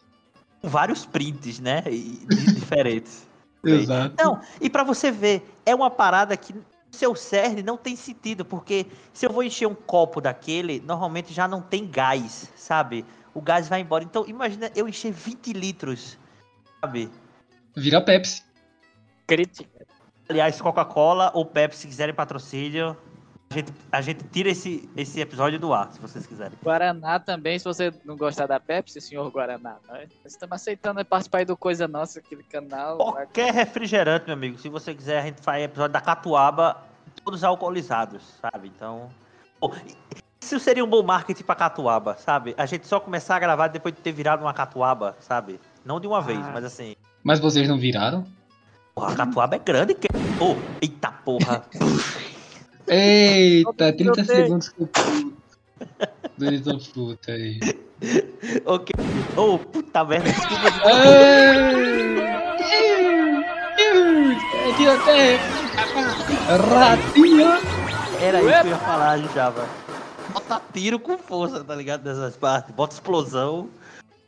[0.62, 1.84] Com vários prints, né?
[1.88, 3.28] E, diferentes.
[3.64, 4.16] Exato.
[4.18, 6.54] Não, e pra você ver, é uma parada que
[6.92, 11.48] seu cerne não tem sentido, porque se eu vou encher um copo daquele, normalmente já
[11.48, 13.06] não tem gás, sabe?
[13.34, 14.04] O gás vai embora.
[14.04, 16.18] Então, imagina eu encher 20 litros,
[16.82, 17.10] sabe?
[17.76, 18.44] Vira Pepsi.
[19.28, 19.86] Crítica.
[20.30, 22.98] Aliás, Coca-Cola ou Pepsi, se quiserem patrocínio,
[23.50, 26.58] a gente, a gente tira esse, esse episódio do ar, se vocês quiserem.
[26.64, 29.78] Guaraná também, se você não gostar da Pepsi, senhor Guaraná.
[29.88, 32.98] Nós estamos aceitando participar aí do Coisa Nossa, aquele canal.
[32.98, 36.78] Qualquer refrigerante, meu amigo, se você quiser, a gente faz episódio da Catuaba,
[37.24, 38.68] todos alcoolizados, sabe?
[38.76, 39.10] Então.
[39.60, 39.72] Pô,
[40.42, 42.54] isso seria um bom marketing pra Catuaba, sabe?
[42.58, 45.60] A gente só começar a gravar depois de ter virado uma Catuaba, sabe?
[45.86, 46.52] Não de uma vez, Ah.
[46.54, 46.96] mas assim.
[47.24, 48.26] Mas vocês não viraram?
[48.94, 50.08] Porra, a Catuaba é grande, que.
[50.40, 51.64] Oh, eita porra!
[52.88, 54.28] Eita, 30 Deus.
[54.28, 55.38] segundos que eu puto.
[56.38, 57.60] Dois da puta aí.
[58.66, 58.96] ok.
[59.36, 60.72] Oh, puta merda, desculpa.
[64.78, 65.38] De até.
[66.48, 67.48] Ratinho!
[68.22, 69.68] Era isso que eu ia falar, Java.
[70.32, 72.04] Bota tiro com força, tá ligado?
[72.04, 72.74] Nessas partes.
[72.76, 73.70] Bota explosão.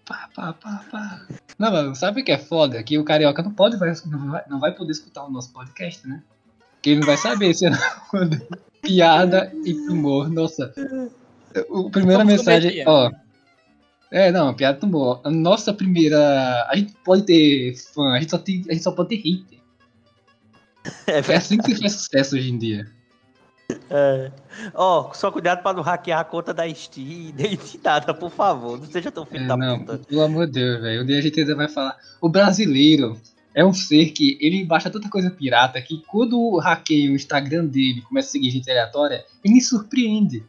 [0.06, 1.22] Pá, pá, pá, pá.
[1.58, 2.82] Não, mano, sabe o que é foda?
[2.82, 6.24] Que o carioca não pode, não, vai, não vai poder escutar o nosso podcast, né?
[6.80, 7.72] Porque ele não vai saber se é
[8.10, 8.42] quando
[8.82, 10.30] piada e humor.
[10.30, 10.74] Nossa.
[11.70, 13.12] O, primeira Vamos mensagem, ó.
[14.10, 15.20] É, não, piada tão boa.
[15.26, 16.66] A nossa primeira.
[16.70, 19.60] A gente pode ter fã, a gente só, tem, a gente só pode ter hater.
[21.06, 22.88] É É assim que se faz sucesso hoje em dia.
[23.90, 24.32] É.
[24.74, 27.34] Ó, só cuidado pra não hackear a conta da Steam
[27.84, 28.80] nada, por favor.
[28.80, 29.98] Não seja tão filho É, da não, puta.
[30.00, 31.04] pelo amor de Deus, velho.
[31.04, 31.96] Um dia a gente ainda vai falar.
[32.22, 33.20] O brasileiro
[33.54, 38.02] é um ser que ele baixa tanta coisa pirata que quando hackeia o Instagram dele
[38.02, 40.46] começa a seguir gente aleatória, ele me surpreende.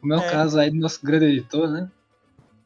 [0.00, 0.30] Como é o É.
[0.30, 1.90] caso aí do nosso grande editor, né?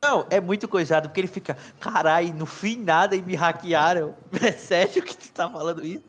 [0.02, 4.14] Não, é muito coisado, porque ele fica, carai, no fim nada e me hackearam.
[4.42, 6.04] É sério que tu tá falando isso?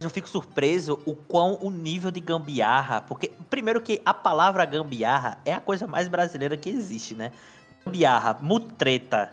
[0.00, 5.38] Eu fico surpreso o quão o nível de gambiarra, porque primeiro que a palavra gambiarra
[5.44, 7.32] é a coisa mais brasileira que existe, né?
[7.84, 9.32] Gambiarra, mutreta,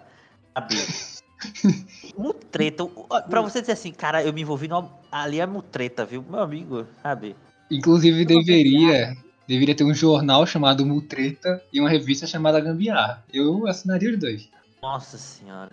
[0.53, 0.75] sabe?
[2.17, 6.23] mutreta, o- pra você dizer assim, cara, eu me envolvi numa, ali é mutreta, viu?
[6.27, 7.35] Meu amigo, sabe?
[7.69, 9.15] Inclusive deveria,
[9.47, 13.23] deveria ter um jornal chamado Mutreta e uma revista chamada Gambiarra.
[13.33, 14.49] Eu assinaria os dois.
[14.81, 15.71] Nossa senhora.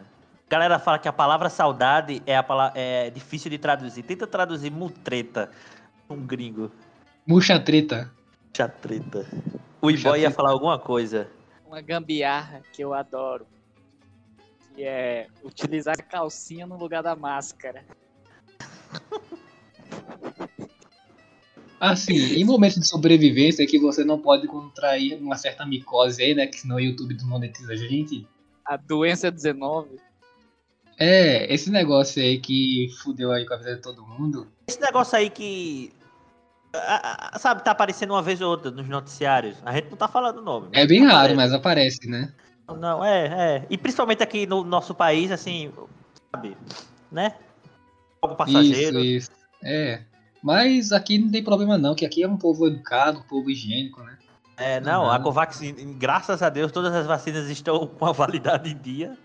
[0.49, 4.03] Galera fala que a palavra saudade é a palavra é difícil de traduzir.
[4.03, 5.51] Tenta traduzir mutreta.
[6.09, 6.71] Um gringo.
[7.27, 8.11] Murcha treta.
[8.57, 9.27] Chatreta.
[9.83, 11.29] O Iboy ia falar alguma coisa.
[11.67, 13.47] Uma gambiarra que eu adoro.
[14.79, 17.85] Que é utilizar a calcinha no lugar da máscara.
[21.81, 26.47] Assim, em momentos de sobrevivência que você não pode contrair uma certa micose aí, né?
[26.47, 28.25] Que senão o YouTube desmonetiza a gente.
[28.65, 29.97] A doença 19.
[30.97, 34.47] É, esse negócio aí que fudeu aí com a vida de todo mundo.
[34.69, 35.91] Esse negócio aí que.
[36.73, 39.57] a- a- sabe, tá aparecendo uma vez ou outra nos noticiários.
[39.65, 40.69] A gente não tá falando o nome.
[40.73, 42.33] É bem raro, mas aparece, né?
[42.77, 43.67] Não, é, é.
[43.71, 45.73] E principalmente aqui no nosso país, assim,
[46.33, 46.57] sabe?
[47.11, 47.35] Né?
[48.21, 48.99] Algo passageiro.
[48.99, 49.39] Isso, isso.
[49.63, 50.03] É.
[50.43, 54.03] Mas aqui não tem problema não, que aqui é um povo educado, um povo higiênico,
[54.03, 54.17] né?
[54.57, 55.11] É, não, Uhum.
[55.11, 55.61] a Covax,
[55.99, 59.17] graças a Deus, todas as vacinas estão com a validade em dia.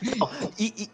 [0.00, 0.90] Não, e, e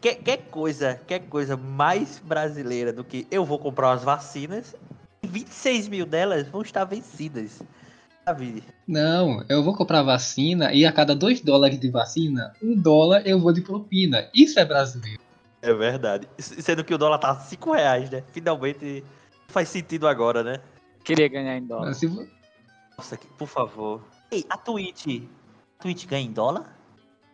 [0.00, 4.74] que, que, coisa, que coisa mais brasileira do que eu vou comprar as vacinas
[5.22, 7.62] e 26 mil delas vão estar vencidas.
[8.86, 13.38] Não, eu vou comprar vacina e a cada 2 dólares de vacina, um dólar eu
[13.38, 14.28] vou de propina.
[14.34, 15.20] Isso é brasileiro.
[15.62, 16.26] É verdade.
[16.38, 18.22] Sendo que o dólar tá 5 reais, né?
[18.32, 19.04] Finalmente
[19.48, 20.60] faz sentido agora, né?
[21.04, 21.94] Queria ganhar em dólar.
[21.94, 22.06] Se
[22.96, 24.02] Nossa, que- por favor.
[24.30, 25.22] Ei, a Twitch.
[25.78, 26.76] A Twitch ganha em dólar?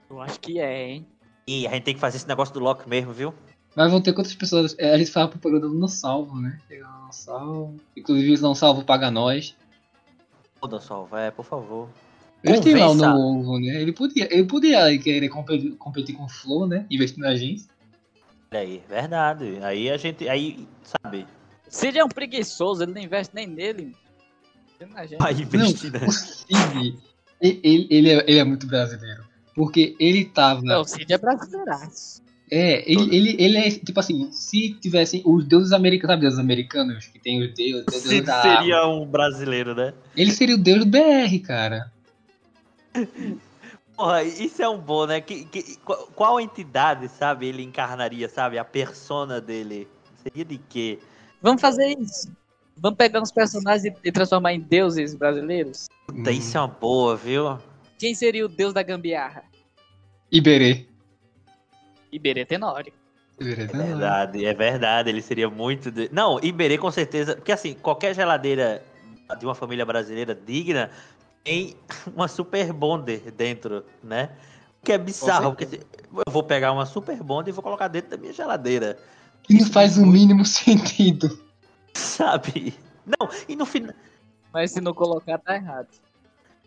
[0.09, 1.07] Eu acho que é, hein?
[1.47, 3.35] E a gente tem que fazer esse negócio do lock mesmo, viu?
[3.77, 4.75] Mas vão ter quantas pessoas.
[4.79, 6.59] é, A gente fala propaganda no salvo, né?
[6.69, 7.77] Pegar no salvo.
[7.97, 9.55] Inclusive eles não salvo paga nós.
[10.67, 11.89] Foda salva, é, por favor.
[12.43, 13.81] Eles têm lá o novo, né?
[13.81, 16.85] Ele podia, ele podia querer competir, competir com o Flow, né?
[16.91, 17.67] Investindo na gente.
[18.51, 19.59] Olha aí, verdade.
[19.63, 20.29] Aí a gente.
[20.29, 21.25] Aí, sabe?
[21.69, 23.95] Cid é um preguiçoso, ele não investe nem nele.
[25.19, 26.01] Vai investir, né?
[26.05, 26.99] O Cid,
[27.41, 29.25] ele, ele- ele é, ele é muito brasileiro.
[29.55, 30.63] Porque ele tava.
[30.63, 32.23] Não, o Cid é brasileiraço.
[32.51, 37.07] É, ele, ele, ele é tipo assim, se tivessem os deuses americanos, sabe, deuses americanos,
[37.07, 39.93] que tem os deuses, tem o deus da seria um brasileiro, né?
[40.17, 41.91] Ele seria o deus do BR, cara.
[43.97, 45.21] Porra, isso é um bom, né?
[45.21, 48.59] Que, que- qual, qual entidade, sabe, ele encarnaria, sabe?
[48.59, 49.89] A persona dele.
[50.23, 50.99] Seria de quê?
[51.41, 52.31] Vamos fazer isso.
[52.77, 55.87] Vamos pegar uns personagens e, e transformar em deuses brasileiros.
[56.07, 57.59] Puta, isso é uma boa, viu?
[57.99, 59.45] Quem seria o deus da gambiarra?
[60.31, 60.87] Iberê.
[62.13, 62.93] Iberê Tenório.
[63.41, 63.85] Iberê É tá lá.
[63.85, 65.11] verdade, é verdade.
[65.11, 65.91] Ele seria muito.
[65.91, 66.09] De...
[66.13, 67.37] Não, Iberê com certeza.
[67.37, 68.83] Porque assim, qualquer geladeira
[69.39, 70.91] de uma família brasileira digna
[71.45, 71.77] tem
[72.15, 74.31] uma super bonder dentro, né?
[74.83, 75.81] O que é bizarro, porque
[76.13, 78.97] eu vou pegar uma super bonder e vou colocar dentro da minha geladeira.
[79.43, 81.41] Que não faz o mínimo sentido.
[81.93, 82.75] Sabe?
[83.05, 83.95] Não, e no final.
[84.53, 85.89] Mas se não colocar, tá errado.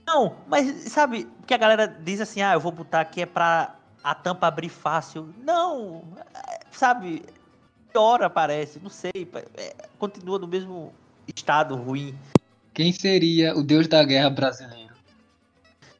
[0.06, 3.76] Não, mas sabe que a galera diz assim, ah, eu vou botar aqui é pra
[4.04, 5.34] a tampa abrir fácil.
[5.44, 6.04] Não,
[6.72, 7.24] sabe?
[7.92, 9.28] Piora parece, não sei.
[9.58, 10.94] é, continua no mesmo
[11.28, 12.16] estado ruim.
[12.74, 14.94] Quem seria o deus da guerra brasileiro?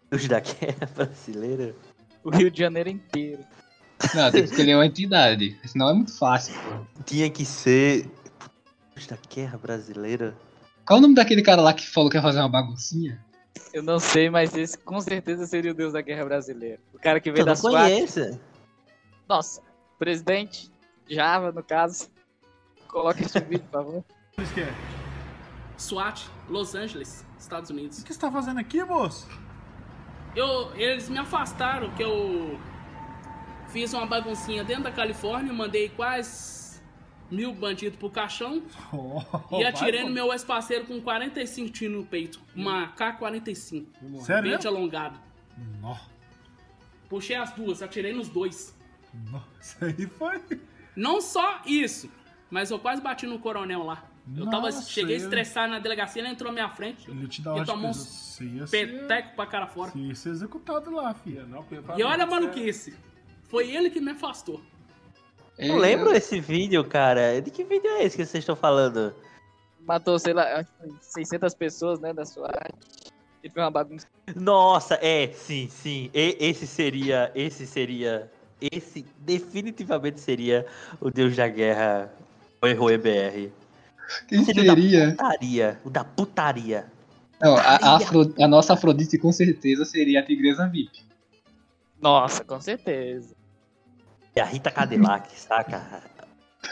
[0.10, 1.76] Deus da guerra brasileira.
[2.24, 3.44] O Rio de Janeiro inteiro.
[4.14, 5.60] Não, tem que escolher uma entidade.
[5.66, 6.54] Senão é muito fácil.
[6.54, 7.04] pô.
[7.06, 8.10] Tinha que ser.
[8.96, 10.36] Deus da guerra brasileira.
[10.86, 13.24] Qual o nome daquele cara lá que falou que ia fazer uma baguncinha?
[13.74, 16.80] Eu não sei, mas esse com certeza seria o deus da guerra brasileira.
[16.94, 17.90] O cara que veio Eu da não SWAT.
[17.92, 18.40] conheço.
[19.28, 19.62] Nossa,
[19.98, 20.72] presidente
[21.08, 22.10] Java, no caso.
[22.88, 24.04] Coloca esse vídeo, por favor.
[24.38, 24.74] Eles que é?
[25.78, 28.00] SWAT, Los Angeles, Estados Unidos.
[28.00, 29.28] O que você tá fazendo aqui, moço?
[30.36, 32.60] Eu, eles me afastaram que eu
[33.70, 36.59] fiz uma baguncinha dentro da Califórnia, mandei quase
[37.32, 38.62] mil bandidos pro caixão
[39.52, 42.40] e atirei no meu ex-parceiro com 45 tiros no peito.
[42.56, 43.86] Uma K-45.
[44.22, 45.20] Sério Pente alongado.
[45.82, 45.96] Nó,
[47.10, 48.76] Puxei as duas, atirei nos dois.
[49.32, 50.42] nó, isso aí foi.
[50.96, 52.10] Não só isso,
[52.50, 54.04] mas eu quase bati no coronel lá.
[54.38, 57.42] Eu tava, Nossa, cheguei ele- estressado na delegacia, ele entrou na minha frente Ele te
[57.42, 59.90] dá e uma tomou uns ser, peteco pra cara fora.
[59.90, 61.48] você ia ser executado lá, filho.
[61.98, 62.96] E olha a maluquice.
[63.48, 64.62] Foi ele que me afastou.
[65.60, 67.42] Eu lembro esse vídeo, cara.
[67.42, 69.14] De que vídeo é esse que vocês estão falando?
[69.86, 72.54] Matou, sei lá, acho que foi 600 pessoas, né, da SWAT.
[73.44, 74.06] E foi uma bagunça.
[74.36, 76.10] Nossa, é, sim, sim.
[76.14, 77.32] E- esse seria.
[77.36, 78.30] Esse seria.
[78.62, 80.66] Esse definitivamente seria
[81.00, 82.12] o Deus da Guerra.
[82.62, 83.52] O erro EBR.
[84.28, 85.10] Quem Seria o da seria?
[85.12, 85.80] putaria.
[85.86, 86.86] O da putaria.
[87.42, 91.04] Não, a, a Afro- a nossa Afrodite com certeza seria a Tigresa VIP.
[92.02, 93.34] Nossa, com certeza.
[94.40, 96.02] E a Rita Cadillac, saca?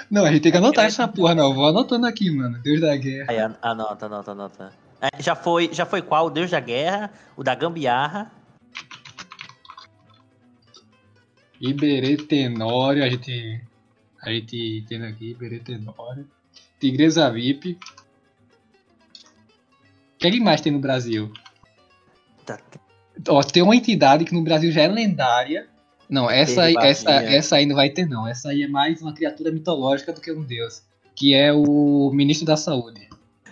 [0.10, 1.54] Não, a gente tem que anotar essa porra, não.
[1.54, 2.58] Vou anotando aqui, mano.
[2.62, 3.26] Deus da guerra.
[3.30, 4.74] Aí, an- anota, anota, anota.
[5.02, 6.28] É, já, foi, já foi qual?
[6.28, 8.32] O Deus da Guerra, o da Gambiarra.
[11.60, 13.62] Iberê Tenório, a gente.
[14.24, 16.26] A gente tendo aqui, Iberê Tenório.
[16.80, 17.78] Tigresa VIP.
[20.16, 21.34] O que mais tem no Brasil?
[22.46, 22.58] Tá.
[23.28, 25.68] Ó, tem uma entidade que no Brasil já é lendária.
[26.10, 28.28] Não, essa aí, essa, essa aí não vai ter, não.
[28.28, 30.82] Essa aí é mais uma criatura mitológica do que um deus.
[31.16, 33.08] Que é o ministro da saúde.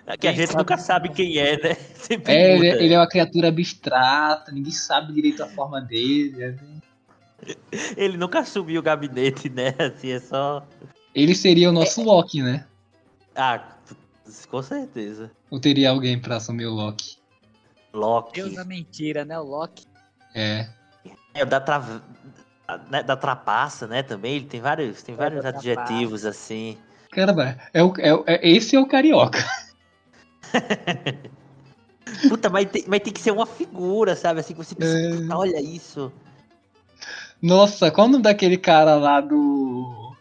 [0.08, 1.76] É Que a gente nunca sabe quem é, né?
[1.96, 2.84] Sempre É, ele, muda.
[2.84, 6.44] ele é uma criatura abstrata, ninguém sabe direito a forma dele.
[6.44, 6.56] é-
[7.98, 9.74] Ele nunca assumiu o gabinete, né?
[9.80, 10.66] Assim, é só.
[11.14, 12.66] Ele seria o nosso Loki, né?
[13.36, 13.62] Ah,
[14.50, 15.32] com certeza.
[15.50, 17.18] Ou teria alguém pra assumir o Loki?
[17.94, 18.34] Loki.
[18.42, 19.86] Deus da mentira, né, o Loki.
[20.34, 20.68] É.
[21.34, 22.02] É, o da, tra...
[22.90, 24.04] né, da trapaça, né?
[24.04, 24.36] Também.
[24.36, 26.78] Ele tem vários, tem vários da adjetivos assim.
[27.12, 29.40] Caramba, é o, é, o- é- esse é o carioca.
[32.30, 34.40] Puta, mas tem, mas tem que ser uma figura, sabe?
[34.40, 35.10] Assim que você pensa, É.
[35.10, 36.12] puta, olha isso.
[37.42, 40.16] Nossa, qual o nome daquele cara lá do.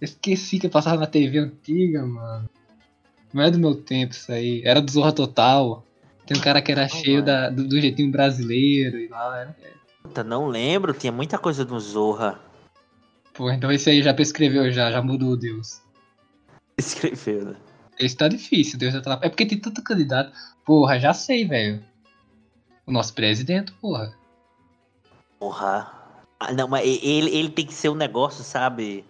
[0.00, 2.48] Esqueci que eu passava na TV antiga, mano.
[3.32, 4.62] Não é do meu tempo isso aí.
[4.64, 5.84] Era do Zorra Total.
[6.26, 9.38] Tem um cara que era cheio da, do, do jeitinho brasileiro e lá.
[9.40, 9.56] Era...
[10.04, 12.38] Puta, não lembro, tinha muita coisa do Zorra.
[13.32, 15.80] Pô, então esse aí já prescreveu já, já mudou o Deus.
[16.78, 17.56] Escreveu, né?
[17.98, 19.24] Esse tá difícil, Deus da Trapa.
[19.24, 20.30] É porque tem tanto candidato.
[20.64, 21.82] Porra, já sei, velho.
[22.86, 24.14] O nosso presidente, porra.
[25.38, 25.90] Porra.
[26.38, 29.04] Ah, não, mas ele, ele tem que ser um negócio, sabe?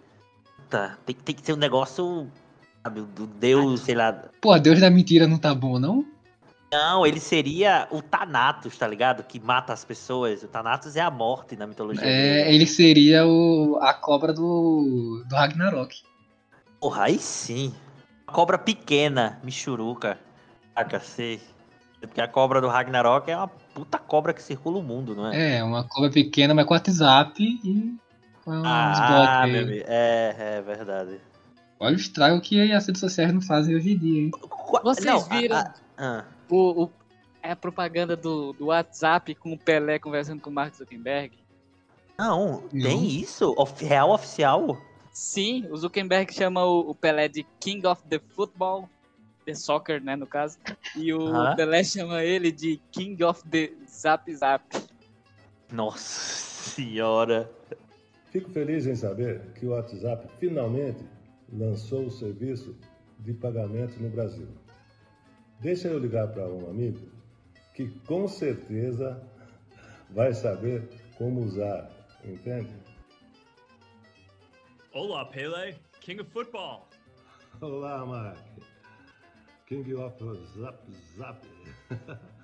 [0.57, 2.31] Puta, tem, tem que ser um negócio,
[2.83, 3.01] sabe?
[3.01, 4.13] Do Deus, sei lá.
[4.41, 6.07] Porra, Deus da mentira não tá bom, não?
[6.75, 9.23] Não, ele seria o Thanatos, tá ligado?
[9.23, 10.43] Que mata as pessoas.
[10.43, 12.05] O Thanatos é a morte na mitologia.
[12.05, 16.03] É, ele seria o, a cobra do, do Ragnarok.
[16.81, 17.73] Porra, aí sim.
[18.27, 20.19] Uma cobra pequena, michuruca.
[20.77, 21.41] Saca, sei.
[22.01, 25.59] Porque a cobra do Ragnarok é uma puta cobra que circula o mundo, não é?
[25.59, 27.97] É, uma cobra pequena, mas com WhatsApp e
[28.45, 29.57] com uns Ah, aí.
[29.59, 29.85] amigo.
[29.87, 31.21] É, é verdade.
[31.79, 34.31] Olha o estrago que as redes sociais não fazem hoje em dia, hein?
[34.83, 36.93] Vocês Não, viram a- a- o, o-
[37.43, 41.37] é a propaganda do, do WhatsApp com o Pelé conversando com o Mark Zuckerberg?
[42.19, 43.55] Não, tem isso?
[43.59, 44.81] Of- Real oficial?
[45.13, 48.89] Sim, o Zuckerberg chama o, o Pelé de King of the Football,
[49.45, 50.59] the Soccer, né, no caso.
[50.97, 51.57] E o Aham.
[51.57, 54.65] Pelé chama ele de King of the Zap Zap.
[55.73, 55.99] Nossa
[56.71, 57.51] senhora.
[58.31, 61.05] Fico feliz em saber que o WhatsApp finalmente
[61.53, 62.75] lançou o serviço
[63.19, 64.49] de pagamento no Brasil.
[65.61, 67.15] Deixa eu ligar para um amigo
[67.75, 69.21] que com certeza
[70.11, 71.91] vai saber como usar,
[72.25, 72.73] entende?
[74.93, 75.77] Olá, Pele.
[76.01, 76.89] King of Football.
[77.61, 78.39] Olá, Mark.
[79.67, 80.17] King of
[80.57, 80.79] Zap
[81.17, 81.47] Zap.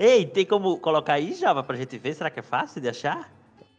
[0.00, 2.14] Ei, tem como colocar aí, Java, pra gente ver?
[2.14, 3.32] Será que é fácil de achar?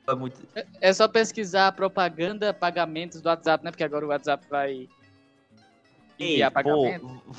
[0.07, 0.39] É muito...
[0.79, 3.71] É só pesquisar propaganda, pagamentos do WhatsApp, né?
[3.71, 4.87] Porque agora o WhatsApp vai
[6.21, 6.85] Ei, enviar pô,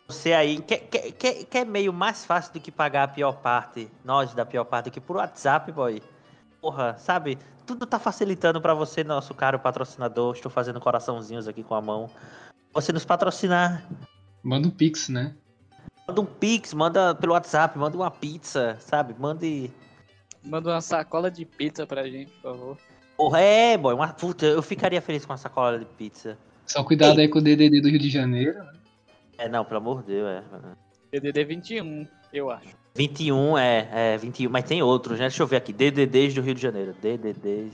[0.09, 4.35] você aí quer, quer, quer, meio mais fácil do que pagar a pior parte, nós
[4.35, 6.03] da pior parte, do que por WhatsApp, boy.
[6.61, 7.38] Porra, sabe?
[7.64, 10.35] Tudo tá facilitando pra você, nosso caro patrocinador.
[10.35, 12.11] Estou fazendo coraçãozinhos aqui com a mão.
[12.73, 13.85] Você nos patrocinar.
[14.42, 15.35] Manda um pix, né?
[16.07, 19.14] Manda um pix, manda pelo WhatsApp, manda uma pizza, sabe?
[19.18, 19.71] Mande.
[20.45, 22.79] Manda uma sacola de pizza pra gente, por favor.
[23.16, 23.95] Porra, é, boy.
[23.95, 24.09] Uma...
[24.09, 26.37] Puta, eu ficaria feliz com uma sacola de pizza.
[26.66, 28.59] Só cuidado aí com o DDD do Rio de Janeiro.
[28.59, 28.72] né?
[29.38, 31.20] É, não, pelo amor de Deus, é.
[31.20, 32.68] DDD 21, eu acho.
[32.94, 35.27] 21, é, é, 21, mas tem outros, né?
[35.27, 35.72] Deixa eu ver aqui.
[35.72, 36.94] DDDs do Rio de Janeiro.
[37.01, 37.72] DDDs.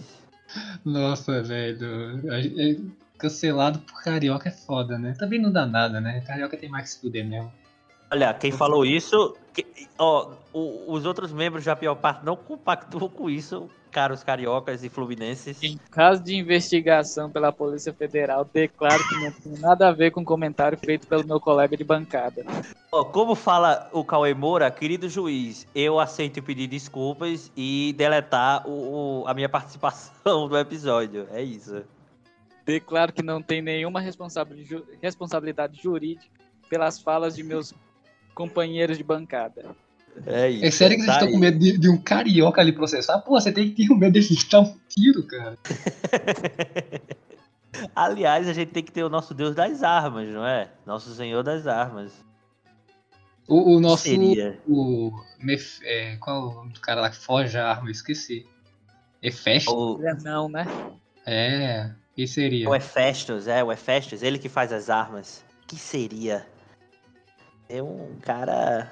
[0.84, 2.20] Nossa, velho.
[2.32, 2.76] É-
[3.18, 5.12] Cancelado por carioca é foda, né?
[5.18, 6.20] Também não dá nada, né?
[6.20, 7.52] Carioca tem mais que se fuder mesmo.
[8.10, 9.66] Olha, quem falou isso, que-
[9.98, 14.88] ó, o- os outros membros da pior parte não compactuam com isso, caros cariocas e
[14.88, 15.62] fluminenses.
[15.62, 20.22] Em caso de investigação pela Polícia Federal, declaro que não tem nada a ver com
[20.22, 22.44] o comentário feito pelo meu colega de bancada.
[22.90, 29.22] Ó, como fala o Cauê Moura, querido juiz, eu aceito pedir desculpas e deletar o,
[29.22, 31.26] o- a minha participação no episódio.
[31.30, 31.82] É isso.
[32.64, 36.26] Declaro que não tem nenhuma responsabilidade jurídica
[36.68, 37.74] pelas falas de meus
[38.38, 39.64] companheiros de bancada.
[40.24, 40.64] É isso.
[40.64, 43.18] É sério que vocês tá estão com medo de, de um carioca ali processar?
[43.18, 45.58] Pô, você tem que ter um medo de dar um tiro, cara.
[47.94, 50.70] Aliás, a gente tem que ter o nosso Deus das armas, não é?
[50.86, 52.12] Nosso Senhor das armas.
[53.48, 54.04] O, o nosso.
[54.04, 54.58] Seria.
[54.68, 57.88] O, Mef- é, qual é o nome do cara lá que foge a arma?
[57.88, 58.46] Eu esqueci.
[59.20, 59.74] Efesto?
[59.74, 60.64] O, É não, né?
[61.26, 62.68] É, que seria?
[62.68, 65.44] o Hefestos, é, o Hefestos, ele que faz as armas.
[65.66, 66.46] Que seria?
[67.68, 68.90] É um cara.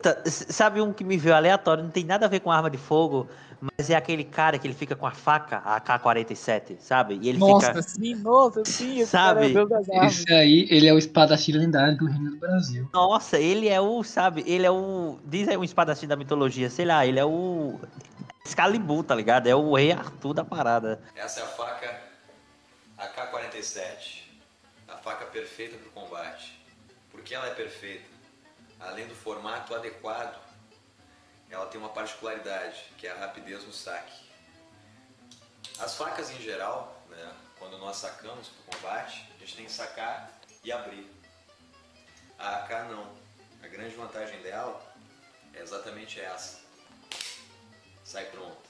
[0.00, 2.78] Tá, Sabe um que me veio aleatório, não tem nada a ver com arma de
[2.78, 3.28] fogo,
[3.60, 7.18] mas é aquele cara que ele fica com a faca, a AK-47, sabe?
[7.20, 7.82] E ele Nossa, fica.
[7.82, 9.04] sim, nossa, sim.
[9.04, 9.40] Sabe?
[9.40, 10.20] cara é o Deus das armas.
[10.20, 12.88] Esse aí, ele é o espadachim lendário do Reino do Brasil.
[12.92, 14.44] Nossa, ele é o, sabe?
[14.46, 15.18] Ele é o.
[15.24, 17.78] Diz aí um espadachim da mitologia, sei lá, ele é o.
[18.46, 19.46] Excalibur, tá ligado?
[19.46, 21.00] É o rei Arthur da parada.
[21.14, 22.00] Essa é a faca
[22.96, 24.22] AK-47,
[24.88, 26.57] a faca perfeita para o combate.
[27.28, 28.08] Por que ela é perfeita?
[28.80, 30.34] Além do formato adequado,
[31.50, 34.18] ela tem uma particularidade, que é a rapidez no saque.
[35.78, 39.72] As facas em geral, né, quando nós sacamos para o combate, a gente tem que
[39.72, 41.06] sacar e abrir.
[42.38, 43.14] A AK não.
[43.62, 44.80] A grande vantagem dela
[45.52, 46.60] é exatamente essa.
[48.04, 48.67] Sai pronto.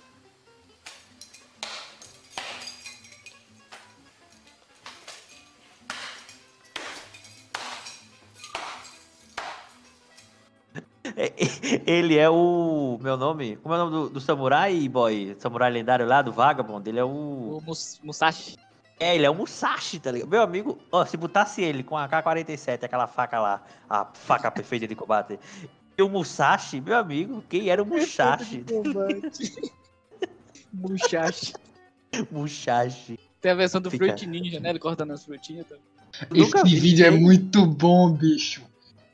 [11.87, 12.99] Ele é o.
[13.03, 13.57] Meu nome?
[13.57, 15.37] Como é o nome do, do samurai, boy?
[15.39, 16.89] Samurai lendário lá, do Vagabond?
[16.89, 17.09] Ele é o.
[17.09, 18.57] O Mus- Musashi.
[19.01, 20.29] É, ele é o Musashi, tá ligado?
[20.29, 24.89] Meu amigo, ó, se botasse ele com a AK-47, aquela faca lá, a faca perfeita
[24.89, 25.39] de combate,
[25.97, 28.65] e o Musashi, meu amigo, quem era o Musashi?
[30.73, 31.53] Musashi.
[32.31, 33.19] Musashi.
[33.41, 34.71] Tem a versão do Fica- Fruit Ninja, né?
[34.71, 35.83] Ele cortando as frutinhas também.
[36.35, 38.63] Esse vídeo é muito bom, bicho.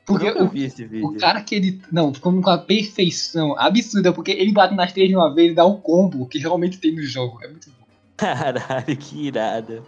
[0.05, 1.07] Porque Nunca o, vi esse vídeo.
[1.07, 1.81] o cara que ele.
[1.91, 5.55] Não, ficou com a perfeição absurda, porque ele bate nas três de uma vez e
[5.55, 7.43] dá um combo que geralmente tem no jogo.
[7.43, 7.85] É muito bom.
[8.15, 9.83] Caralho, que irado.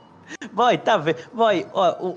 [0.51, 1.19] Boy, tá vendo?
[1.31, 2.15] Boy, ó,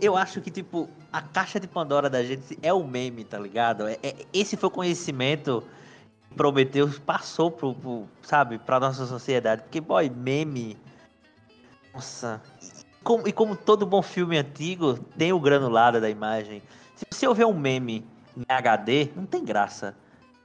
[0.00, 3.88] eu acho que, tipo, a caixa de Pandora da gente é o meme, tá ligado?
[3.88, 5.64] É, é- esse foi o conhecimento
[6.28, 9.62] que Prometeu passou pro, pro, sabe, pra nossa sociedade.
[9.62, 10.76] Porque, boy, meme.
[11.94, 12.40] Nossa.
[12.62, 16.62] E como, e como todo bom filme antigo, tem o granulado da imagem.
[17.10, 18.04] Se você ouvir um meme
[18.36, 19.94] em HD, não tem graça,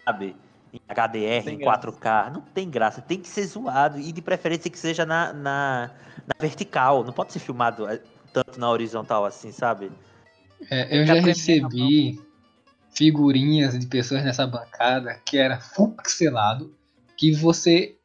[0.05, 0.35] sabe?
[0.73, 1.87] Em HDR, em graça.
[1.87, 3.01] 4K, não tem graça.
[3.01, 3.99] Tem que ser zoado.
[3.99, 5.91] E de preferência que seja na, na,
[6.25, 7.03] na vertical.
[7.03, 8.01] Não pode ser filmado eh,
[8.33, 9.91] tanto na horizontal assim, sabe?
[10.69, 12.19] É, eu já recebi
[12.93, 16.73] figurinhas de pessoas nessa bancada que era full pixelado,
[17.15, 17.95] que você,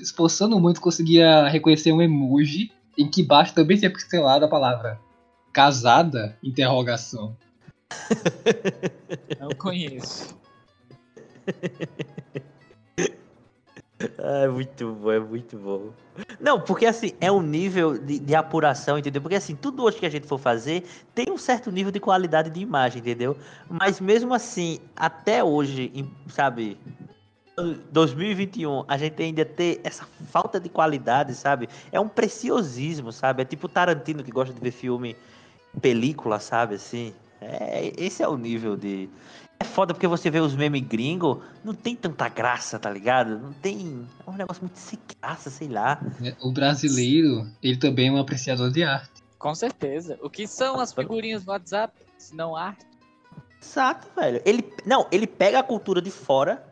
[0.00, 5.00] esforçando muito, conseguia reconhecer um emoji em que embaixo também tinha pixelado a palavra
[5.52, 7.36] casada, interrogação.
[9.40, 10.36] Não conheço.
[14.18, 15.90] É muito bom, é muito bom.
[16.40, 19.22] Não, porque assim, é um nível de, de apuração, entendeu?
[19.22, 22.50] Porque assim, tudo hoje que a gente for fazer tem um certo nível de qualidade
[22.50, 23.36] de imagem, entendeu?
[23.68, 25.92] Mas mesmo assim, até hoje,
[26.28, 26.76] sabe,
[27.90, 31.68] 2021, a gente ainda ter essa falta de qualidade, sabe?
[31.92, 33.42] É um preciosismo, sabe?
[33.42, 35.16] É tipo Tarantino que gosta de ver filme
[35.80, 36.74] película, sabe?
[36.74, 39.08] Assim, é, esse é o nível de.
[39.58, 43.38] É foda porque você vê os memes gringo, não tem tanta graça, tá ligado?
[43.38, 44.06] Não tem.
[44.26, 46.00] É um negócio muito sem graça, sei lá.
[46.20, 46.36] né?
[46.42, 49.22] O brasileiro, ele também é um apreciador de arte.
[49.38, 50.18] Com certeza.
[50.22, 52.84] O que são as figurinhas do WhatsApp, se não arte?
[53.62, 54.42] Exato, velho.
[54.44, 56.64] Ele, não, ele pega a cultura de fora,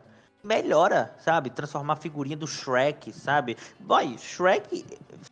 [0.43, 1.49] melhora, sabe?
[1.49, 3.57] Transformar a figurinha do Shrek, sabe?
[3.79, 4.85] Boy, Shrek,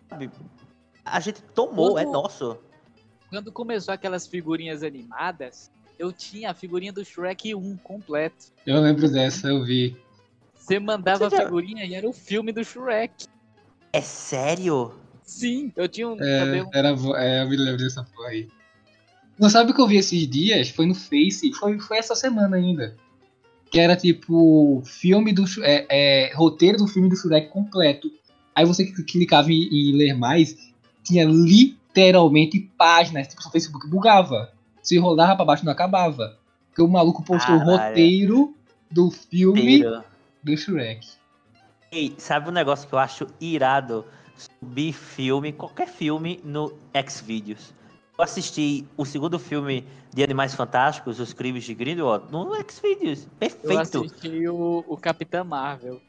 [0.10, 0.32] sabe?
[1.04, 2.58] A gente tomou, é nosso.
[3.32, 8.48] Quando começou aquelas figurinhas animadas, eu tinha a figurinha do Shrek 1 completo.
[8.66, 9.96] Eu lembro dessa, eu vi.
[10.54, 13.26] Você mandava Você a figurinha e era o filme do Shrek.
[13.94, 14.94] É sério?
[15.24, 18.50] Sim, eu tinha um É, era, é, eu me lembro dessa porra aí.
[19.40, 20.68] Não sabe o que eu vi esses dias?
[20.68, 22.98] Foi no Face, foi, foi essa semana ainda.
[23.72, 28.12] Que era tipo filme do é, é, roteiro do filme do Shrek completo.
[28.54, 31.26] Aí você cl- clicava em, em ler mais, tinha
[31.92, 34.52] literalmente páginas, tipo, o Facebook bugava.
[34.82, 36.38] Se rolava pra baixo não acabava.
[36.70, 37.90] Porque o maluco postou o Caralho.
[37.90, 38.56] roteiro
[38.90, 40.04] do filme Inteiro.
[40.42, 41.06] do Shrek.
[41.92, 44.06] Ei, sabe um negócio que eu acho irado?
[44.36, 46.74] Subir filme, qualquer filme, no
[47.08, 47.74] Xvideos.
[48.18, 53.24] Eu assisti o segundo filme de Animais Fantásticos, Os Crimes de Grindelwald, no Xvideos.
[53.24, 54.04] eu Perfeito.
[54.06, 56.02] assisti o, o Capitã Marvel.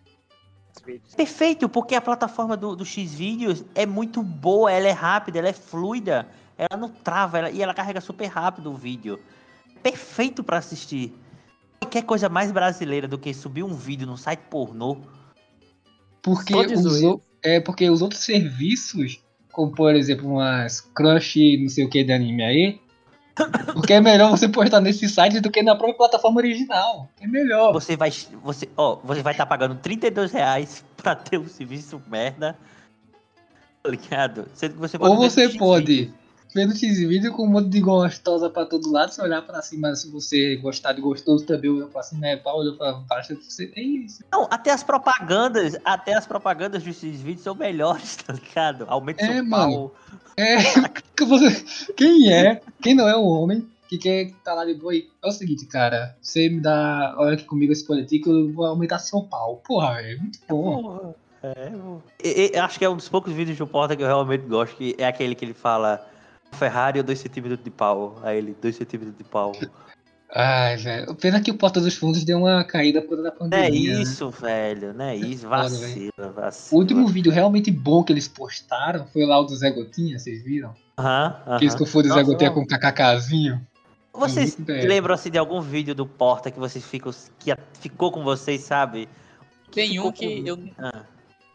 [1.17, 5.53] Perfeito, porque a plataforma do, do Xvideos é muito boa, ela é rápida, ela é
[5.53, 9.21] fluida, ela não trava ela- e ela carrega super rápido o vídeo.
[9.83, 11.13] Perfeito pra assistir.
[11.81, 14.97] Qualquer coisa mais brasileira do que subir um vídeo num site pornô.
[16.23, 21.91] Porque os, é porque os outros serviços, como por exemplo umas crush não sei o
[21.91, 22.81] que de anime aí,
[23.75, 27.09] porque é melhor você postar nesse site do que na própria plataforma original.
[27.21, 27.73] É melhor.
[27.73, 28.11] Você vai,
[28.43, 32.57] você, ó, você vai estar pagando 32 reais pra ter um serviço merda.
[33.83, 34.49] Tá ligado?
[34.55, 36.13] Sendo que você Ou ver você pode
[36.55, 39.95] ver no X-Vídeo com um monte de gostosa pra todo lado, você olhar pra cima,
[39.95, 43.73] se você gostar de gostoso também, olhar pra cima, é pau, olhar pra baixo, você...
[43.77, 44.23] é isso.
[44.31, 48.85] Não, até as propagandas, até as propagandas desses vídeos são melhores, tá ligado?
[48.89, 49.73] Aumenta É, seu mano.
[49.73, 49.95] pau.
[50.37, 50.57] É,
[51.97, 55.09] quem é, quem não é um homem que quer tá lá de boa aí?
[55.23, 58.99] É o seguinte, cara, você me dá, olha aqui comigo esse que eu vou aumentar
[58.99, 59.61] seu pau.
[59.67, 61.15] Porra, velho, muito bom.
[61.43, 61.73] É,
[62.23, 64.77] E- e- acho que é um dos poucos vídeos de Porta que eu realmente gosto,
[64.77, 66.01] que é aquele que ele fala
[66.53, 68.19] Ferrari ou 2 centímetros de pau.
[68.23, 69.53] Aí ele, 2 centímetros de pau.
[70.35, 73.37] Ai, velho, pena que o Porta dos Fundos deu uma caída por causa da Não
[73.37, 73.97] é pandemia.
[73.97, 74.03] né?
[74.03, 75.43] isso, velho, não é isso.
[75.43, 76.81] Foda, Vacila, O vacila.
[76.81, 80.75] último vídeo realmente bom que eles postaram foi lá o do Zé Gotinha, vocês viram?
[80.99, 82.55] Aham, Que eles confundem o Zé Gotinha não.
[82.55, 83.67] com kkzinho.
[84.15, 84.87] Vocês Muito bem.
[84.87, 89.09] lembram assim de algum vídeo do Porta que vocês ficam que ficou com vocês, sabe?
[89.71, 91.03] Tem ficou um que eu, Ah.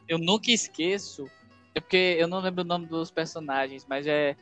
[0.08, 1.26] eu nunca esqueço.
[1.74, 4.36] É porque eu não lembro o nome dos personagens, mas é,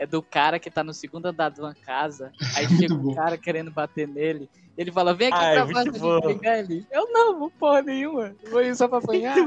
[0.00, 2.32] é do cara que tá no segundo andar de uma casa.
[2.56, 4.48] Aí chega um cara querendo bater nele.
[4.76, 6.86] Ele fala: Vem aqui Ah, é pra baixo de pegar ele.
[6.90, 8.34] Eu não, vou porra nenhuma.
[8.50, 9.36] Vou ir só pra apanhar.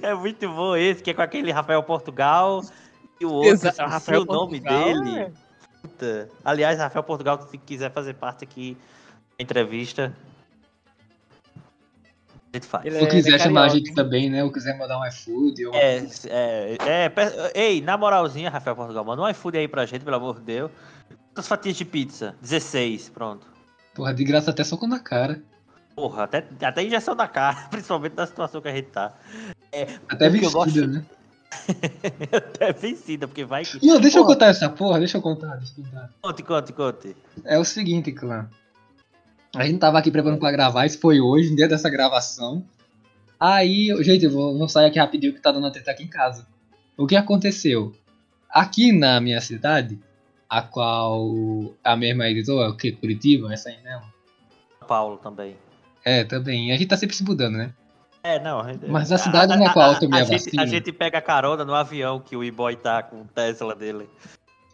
[0.00, 2.62] É muito bom esse, que é com aquele Rafael Portugal
[3.20, 5.18] e o outro, Exato, Rafael o nome Portugal, dele.
[5.18, 5.32] é.
[5.82, 6.30] Puta.
[6.44, 8.76] Aliás, Rafael Portugal, se quiser fazer parte aqui
[9.36, 10.16] da entrevista,
[12.56, 12.84] gente faz.
[12.86, 14.42] Ele Se é- quiser é chamar a gente também, né?
[14.44, 15.66] Ou quiser mandar um iFood.
[15.66, 15.74] Ou...
[15.74, 20.04] É, é, é, pe- ei, na moralzinha, Rafael Portugal, manda um iFood aí pra gente,
[20.04, 20.70] pelo amor de Deus.
[21.28, 22.34] Quantas fatias de pizza?
[22.42, 23.46] 16, pronto.
[23.94, 25.42] Porra, de graça até soco na cara.
[25.94, 29.12] Porra, até, até injeção na cara, principalmente na situação que a gente tá.
[29.70, 31.04] É, Até eu vestido, gosto- né?
[32.60, 33.84] É vencida, porque vai que.
[33.86, 36.10] Não, deixa eu Porra, contar essa porra, deixa eu contar, deixa eu contar.
[36.22, 37.16] Conte, conte, conte.
[37.44, 38.48] É o seguinte, clã.
[39.54, 42.64] A gente tava aqui preparando pra gravar, isso foi hoje, no dia dessa gravação.
[43.38, 46.08] Aí, gente, eu vou, vou sair aqui rapidinho que tá dando a treta aqui em
[46.08, 46.46] casa.
[46.96, 47.92] O que aconteceu?
[48.48, 49.98] Aqui na minha cidade,
[50.48, 51.28] a qual
[51.82, 52.92] a mesma editora, o que?
[52.92, 53.52] Curitiba?
[53.52, 54.04] Essa aí mesmo?
[54.86, 55.56] Paulo também.
[56.04, 56.72] É, também.
[56.72, 57.72] A gente tá sempre se mudando, né?
[58.22, 58.60] É, não.
[58.60, 61.20] a gente- Mas a cidade na qual eu tomei a gente, vacina- A gente pega
[61.20, 64.08] carona no avião que o e-boy tá com o Tesla dele.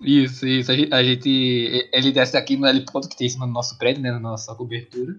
[0.01, 0.71] Isso, isso.
[0.71, 4.13] A gente, ele desce aqui no heliponto que tem em cima do nosso prédio, né?
[4.13, 5.17] Na nossa cobertura.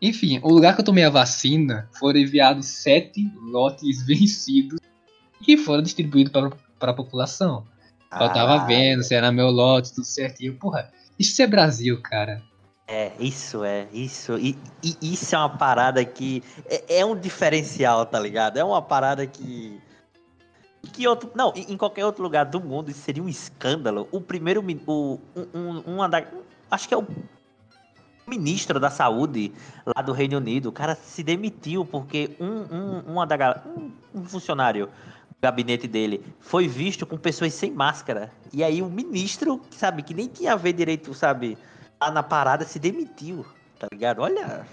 [0.00, 4.80] Enfim, o lugar que eu tomei a vacina foram enviados sete lotes vencidos
[5.42, 6.32] que foram distribuídos
[6.78, 7.66] para, a população.
[8.12, 8.66] Eu tava Caralho.
[8.66, 10.54] vendo se era meu lote, tudo certinho.
[10.54, 12.42] Porra, isso é Brasil, cara.
[12.88, 14.36] É, isso é, isso.
[14.36, 16.42] E, e isso é uma parada que.
[16.66, 18.56] É, é um diferencial, tá ligado?
[18.56, 19.80] É uma parada que.
[20.92, 21.30] Que outro.
[21.34, 24.08] Não, em qualquer outro lugar do mundo isso seria um escândalo.
[24.10, 24.64] O primeiro.
[24.86, 25.18] O,
[25.54, 26.24] um, um, da-
[26.70, 27.06] acho que é o
[28.26, 29.52] ministro da saúde
[29.84, 30.66] lá do Reino Unido.
[30.68, 36.22] O cara se demitiu porque um, um, uma da, um, um funcionário do gabinete dele
[36.40, 38.30] foi visto com pessoas sem máscara.
[38.52, 41.58] E aí o ministro, sabe, que nem tinha a ver direito, sabe,
[42.00, 43.44] lá na parada, se demitiu.
[43.78, 44.20] Tá ligado?
[44.20, 44.66] Olha.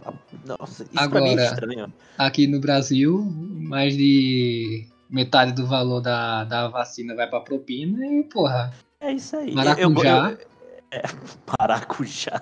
[0.45, 1.93] Nossa, isso pra mim é Agora, estranho.
[2.17, 8.23] aqui no Brasil, mais de metade do valor da, da vacina vai pra propina e,
[8.23, 9.53] porra, É isso aí.
[9.53, 10.31] Maracujá.
[10.31, 10.47] Eu- eu-
[10.91, 11.01] é,
[11.59, 12.41] maracujá.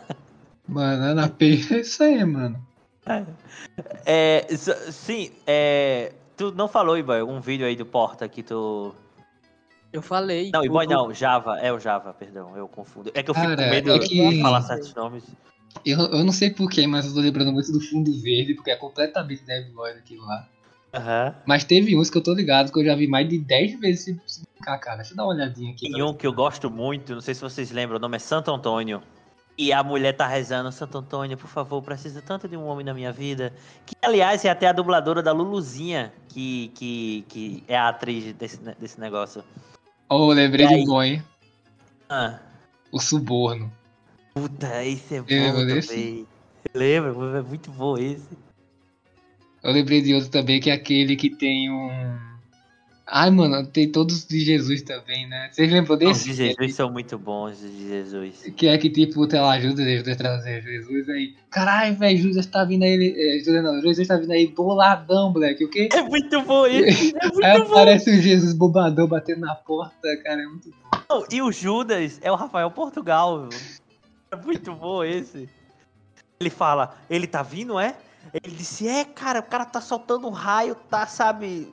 [0.68, 2.59] banana peixe, é isso aí, mano.
[4.05, 8.93] É, s- sim, é, tu não falou, Iboy, um vídeo aí do Porta que tu.
[9.93, 10.49] Eu falei.
[10.51, 13.11] Não, Iboy o- não, Java, é o Java, perdão, eu confundo.
[13.13, 15.24] É que eu fico Cara, com medo é que- de falar certos nomes.
[15.86, 18.76] Eu, eu não sei porquê, mas eu tô lembrando muito do fundo verde, porque é
[18.76, 20.47] completamente Deviloid aquilo lá.
[20.96, 21.36] Aham.
[21.46, 24.04] Mas teve uns que eu tô ligado que eu já vi mais de 10 vezes
[24.26, 24.98] se brincar, cara.
[24.98, 25.91] Deixa eu dar uma olhadinha aqui.
[25.91, 28.50] Tem um que eu gosto muito, não sei se vocês lembram, o nome é Santo
[28.52, 29.02] Antônio.
[29.58, 32.93] E a mulher tá rezando, Santo Antônio, por favor, preciso tanto de um homem na
[32.93, 33.54] minha vida.
[33.86, 38.62] Que, aliás, é até a dubladora da Luluzinha, que, que, que é a atriz desse,
[38.62, 39.43] ne- desse negócio.
[40.10, 41.24] Oh, lembrei de um bom, hein?
[42.10, 42.39] Ah,
[42.91, 43.72] O suborno.
[44.34, 46.28] puta, esse é bom Lembra também.
[46.74, 47.39] Lembra?
[47.39, 48.28] É muito bom esse.
[49.66, 51.89] Eu lembrei de outro também, que é aquele que tem um.
[53.07, 55.49] Ai, mano, tem todos de Jesus também, né?
[55.51, 56.30] Vocês lembram Os desse?
[56.30, 58.43] de Jesus são muito bons, os de Jesus.
[58.55, 61.34] Que é que tipo, o tela ajuda Jesus trazer Jesus aí.
[61.49, 63.16] Caralho, velho, Jesus tá vindo aí.
[63.18, 65.66] É, Jesus não, tá vindo aí boladão, moleque.
[65.66, 65.89] O quê?
[65.91, 67.72] É muito bom esse, é muito Aí bom.
[67.72, 70.43] aparece o Jesus bobadão batendo na porta, cara.
[70.43, 70.72] É muito
[71.09, 73.49] Não, E o Judas é o Rafael Portugal.
[74.32, 75.49] É muito bom esse.
[76.39, 77.95] Ele fala, ele tá vindo, é?
[78.34, 81.72] Ele disse, é, cara, o cara tá soltando um raio, tá, sabe,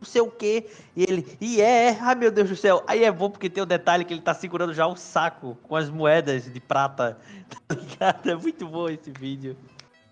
[0.00, 0.68] não sei o quê.
[0.96, 2.82] E ele, e é, é, ai meu Deus do céu.
[2.86, 5.76] Aí é bom porque tem o detalhe que ele tá segurando já um saco com
[5.76, 7.18] as moedas de prata.
[7.66, 8.30] Tá ligado?
[8.30, 9.56] É muito bom esse vídeo.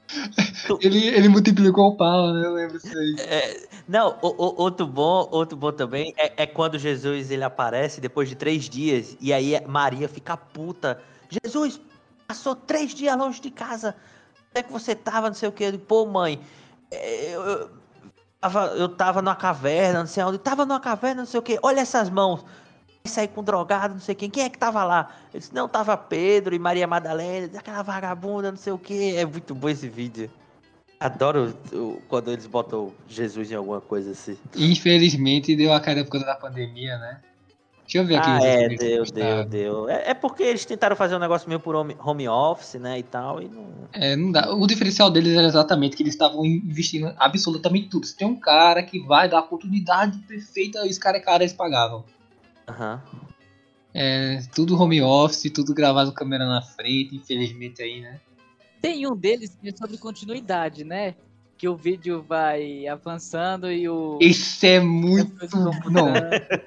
[0.80, 2.47] Ele, ele multiplicou o pau, né?
[2.47, 3.16] Eu lembro disso aí.
[3.18, 8.01] É, não, o- o- outro bom, outro bom também é, é quando Jesus ele aparece
[8.01, 11.03] depois de três dias e aí Maria fica puta.
[11.45, 11.80] Jesus
[12.26, 13.97] passou três dias longe de casa.
[14.57, 15.28] É que você tava?
[15.28, 15.70] Não sei o que.
[15.76, 16.40] Pô, mãe,
[16.90, 17.70] é, eu, eu,
[18.40, 20.38] tava, eu tava numa caverna, não sei onde.
[20.38, 21.59] Tava numa caverna, não sei o que.
[21.62, 22.42] Olha essas mãos.
[23.04, 24.30] Sair com drogado, não sei quem.
[24.30, 25.14] Quem é que tava lá?
[25.32, 29.14] Ele disse, não, tava Pedro e Maria Madalena, aquela vagabunda, não sei o que.
[29.14, 30.30] É muito bom esse vídeo.
[30.98, 31.54] Adoro
[32.09, 34.38] quando eles botam Jesus em alguma coisa assim.
[34.57, 37.20] Infelizmente deu a cara por causa da pandemia, né?
[37.87, 38.28] Deixa eu ver aqui.
[38.28, 39.89] Ah, é, deu, deu, deu.
[39.89, 43.03] É, é porque eles tentaram fazer um negócio meio por home, home office, né, e
[43.05, 43.66] tal, e não...
[43.93, 44.53] É, não dá.
[44.53, 48.05] O diferencial deles era exatamente que eles estavam investindo absolutamente tudo.
[48.05, 52.05] Se tem um cara que vai dar a oportunidade perfeita, os caras cara eles pagavam.
[52.68, 53.01] Aham.
[53.95, 58.20] É, tudo home office, tudo gravado com câmera na frente, infelizmente aí, né?
[58.82, 61.14] Tem um deles que é sobre continuidade, né?
[61.57, 64.18] Que o vídeo vai avançando e o.
[64.20, 65.32] Esse é muito.
[65.91, 66.12] Não,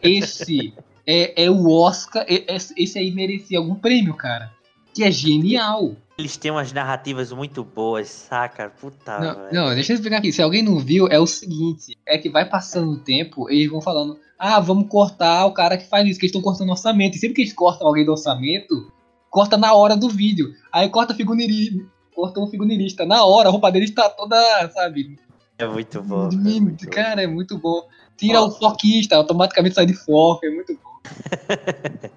[0.02, 0.74] esse
[1.12, 2.24] é, é o Oscar.
[2.28, 4.51] é- é- Esse aí merecia algum prêmio, cara.
[4.93, 5.95] Que é genial.
[6.18, 8.70] Eles têm umas narrativas muito boas, saca?
[8.70, 9.53] Puta, Não, velho.
[9.53, 10.34] não, deixa eu explicar aqui.
[10.34, 13.80] Se alguém não viu, é o seguinte: é que vai passando o tempo, eles vão
[13.82, 17.16] falando, ah, vamos cortar o cara que faz isso, que eles estão cortando orçamento.
[17.16, 18.91] E sempre que eles cortam alguém do orçamento,
[19.30, 20.53] corta na hora do vídeo.
[20.74, 21.80] Aí corta figurinista,
[22.14, 23.05] corta um figurinista.
[23.05, 24.36] Na hora, a roupa dele está toda,
[24.74, 25.18] sabe?
[25.57, 26.30] É muito bom.
[26.34, 27.88] Min- cara, é muito bom.
[28.18, 30.89] Tira o foquista, automaticamente sai de foco, é muito bom.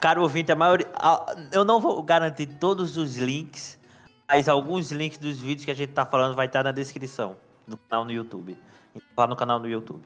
[0.00, 0.86] Caro ouvinte, a maioria...
[0.94, 3.78] a- Eu não vou garantir todos os links,
[4.28, 7.36] mas alguns links dos vídeos que a gente tá falando vai estar na descrição
[7.66, 8.56] do canal no YouTube.
[9.16, 10.02] Lá no canal no YouTube.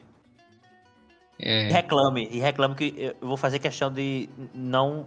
[1.39, 1.69] E É.
[1.69, 5.07] reclame, e reclame que eu vou fazer questão de não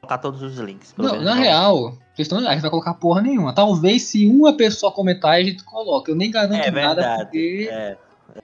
[0.00, 0.94] colocar todos os links.
[0.96, 1.42] Não, na não.
[1.42, 3.52] real, questão, a gente vai colocar porra nenhuma.
[3.54, 6.10] Talvez se uma pessoa comentar, a gente coloca.
[6.10, 7.22] Eu nem garanto É nada, verdade.
[7.24, 7.68] porque.
[7.70, 7.96] É,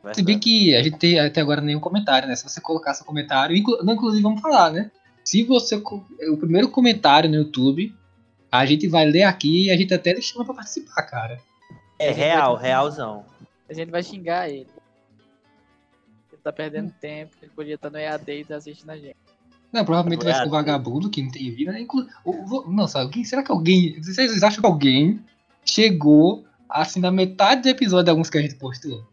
[0.04, 2.34] é Se bem que a gente tem até agora nenhum comentário, né?
[2.36, 4.90] Se você colocar seu comentário, inclu- não, inclusive vamos falar, né?
[5.24, 5.76] Se você.
[5.76, 7.94] O primeiro comentário no YouTube,
[8.50, 11.40] a gente vai ler aqui e a gente até chama pra participar, cara.
[11.98, 13.24] é real, realzão.
[13.68, 14.66] A gente vai xingar ele.
[16.32, 19.16] Ele tá perdendo tempo, ele podia estar no EAD e tá assistindo a gente.
[19.72, 21.80] Não, provavelmente vai ser um vagabundo que não tem vida, né?
[21.80, 22.30] Inclu- o-
[22.66, 23.98] o- Não, sabe, alguém, será que alguém.
[24.02, 25.20] Vocês acham que alguém
[25.64, 29.06] chegou assim na metade do episódio de alguns que a gente postou?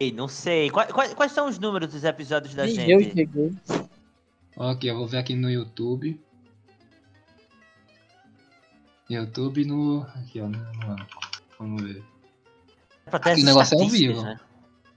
[0.00, 0.70] Ei, não sei.
[0.70, 2.90] Quais, quais- quais são os números dos episódios da Nem gente?
[2.90, 3.52] eu cheguei.
[4.56, 6.18] Ok, eu vou ver aqui no YouTube.
[9.08, 10.02] YouTube no.
[10.14, 10.46] Aqui, ó.
[10.48, 10.60] No...
[11.58, 12.02] Vamos ver.
[13.12, 14.22] Aqui, o negócio é ao vivo.
[14.22, 14.38] né?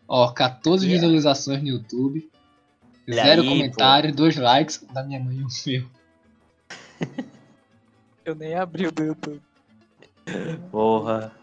[0.08, 1.02] Ó, 14 Yeah.
[1.02, 2.30] visualizações no YouTube.
[3.08, 5.90] Olha Zero aí, comentário, dois likes da minha mãe e o meu.
[8.24, 9.42] Eu nem abri o do YouTube.
[10.72, 11.34] Porra.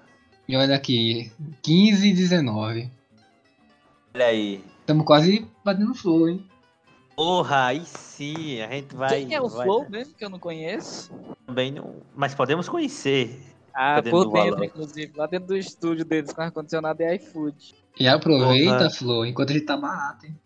[0.48, 1.30] E olha aqui,
[1.62, 2.90] 15 e 19.
[4.14, 4.64] Olha aí.
[4.80, 6.46] Estamos quase batendo flow, hein?
[7.14, 9.10] Porra, aí sim, a gente vai.
[9.10, 11.12] Quem é o vai Flow mesmo, que eu não conheço?
[11.46, 11.96] Também não.
[12.16, 13.42] Mas podemos conhecer.
[13.74, 14.64] Ah, Dependendo por dentro, valor.
[14.64, 15.12] inclusive.
[15.14, 17.74] Lá dentro do estúdio deles, com ar-condicionado e iFood.
[17.98, 18.90] E aproveita, Porra.
[18.90, 20.40] Flow, enquanto a gente tá barato, hein?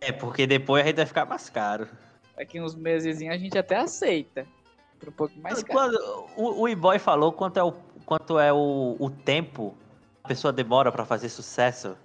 [0.00, 1.86] É, porque depois a gente vai ficar mais caro.
[2.36, 4.46] Daqui uns meses a gente até aceita.
[4.98, 5.72] Por um pouco mais caro.
[5.72, 7.72] Quando o, o E-Boy falou quanto é o,
[8.04, 9.74] quanto é o, o tempo
[10.24, 11.96] que a pessoa demora pra fazer sucesso.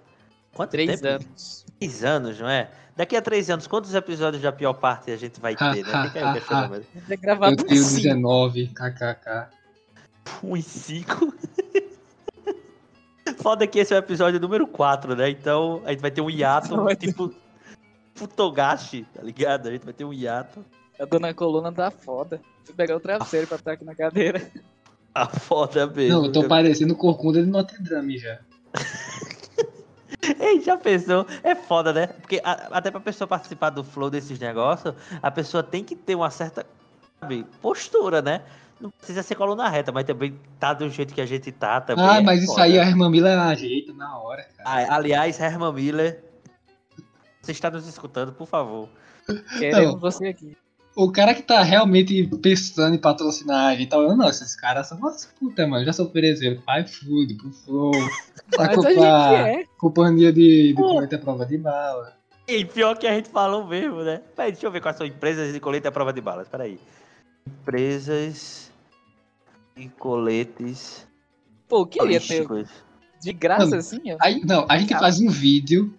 [0.56, 1.06] Quanto Três tempo?
[1.24, 1.66] anos.
[1.78, 2.70] Três anos, não é?
[2.96, 6.06] Daqui a três anos, quantos episódios da pior parte a gente vai ter, né?
[6.08, 6.86] Fica aí o questionamento.
[6.94, 8.02] Vai ter gravado Eu tenho uns cinco.
[8.02, 9.48] 19, kkk.
[10.42, 11.34] Um e cinco.
[13.38, 15.28] Foda que esse é o episódio número 4, né?
[15.28, 17.32] Então a gente vai ter um hiato, tipo
[18.14, 19.68] Futogashi, tá ligado?
[19.68, 20.64] A gente vai ter um hiato.
[20.98, 22.40] A dona coluna tá foda.
[22.64, 24.50] Vou pegar o travesseiro pra estar aqui na cadeira.
[25.14, 26.16] A foda mesmo.
[26.16, 28.38] Não, eu tô parecendo corcunda de Notre Dame já.
[30.40, 31.26] Ei, já pensou?
[31.42, 32.06] É foda, né?
[32.06, 36.14] Porque a- até pra pessoa participar do flow desses negócios, a pessoa tem que ter
[36.14, 36.66] uma certa
[37.20, 38.42] sabe, postura, né?
[38.80, 42.04] Não precisa ser coluna reta, mas também tá do jeito que a gente tá também.
[42.06, 44.68] Ah, é mas isso aí a irmã Mila ajeita na hora, cara.
[44.90, 46.22] Ah, aliás, Herman Miller,
[47.40, 48.88] você está nos escutando, por favor.
[49.58, 49.98] Queremos Não.
[50.00, 50.56] você aqui.
[50.96, 54.88] O cara que tá realmente pensando em patrocinar a gente tá olhando, não, esses caras
[54.88, 55.84] são umas puta, mano.
[55.84, 57.92] Já se ofereceram pro iFood, pro Flow,
[58.50, 59.64] pra gente comprar é.
[59.76, 62.16] companhia de, de colete à prova de bala.
[62.48, 64.22] E pior que a gente falou mesmo, né?
[64.34, 66.48] Peraí, deixa eu ver quais são empresas de colete à prova de balas.
[66.48, 66.78] Peraí.
[67.46, 68.72] Empresas
[69.76, 71.06] de coletes
[71.68, 72.46] Pô, queria ter
[73.20, 74.16] de graça assim, ó.
[74.20, 74.98] Aí, não, a gente Ah.
[74.98, 75.92] faz um vídeo.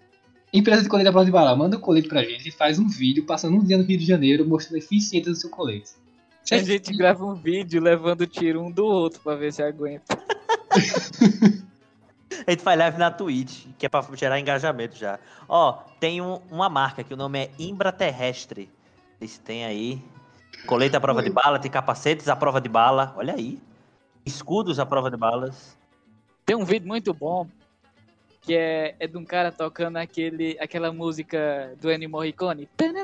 [0.53, 2.87] Empresa de colete à prova de bala, manda o colete pra gente e faz um
[2.87, 5.91] vídeo passando um dia no Rio de Janeiro mostrando a eficiência do seu colete.
[6.49, 10.17] A gente grava um vídeo levando tiro um do outro pra ver se aguenta.
[12.45, 15.19] A gente faz live na Twitch, que é pra gerar engajamento já.
[15.49, 18.69] Ó, tem um- uma marca que o nome é Imbra Terrestre.
[19.19, 20.01] Eles têm aí.
[20.65, 23.13] Colete à prova de bala, tem capacetes à prova de bala.
[23.17, 23.59] Olha aí.
[24.25, 25.77] Escudos à prova de balas.
[26.45, 27.47] Tem um vídeo muito bom
[28.47, 32.69] que é, é de um cara tocando aquele, aquela música do Ennio Morricone.
[32.77, 32.97] Tan.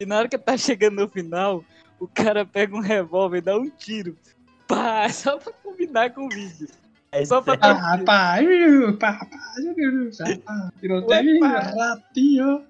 [0.00, 1.64] E na hora que tá chegando no final,
[2.00, 4.16] o cara pega um revólver e dá um tiro.
[4.66, 6.66] Pá, só pra combinar com o vídeo.
[7.12, 9.22] É Só pra rapaz, uh, papai,
[10.34, 12.64] rapaz, tiroteio, ratinho.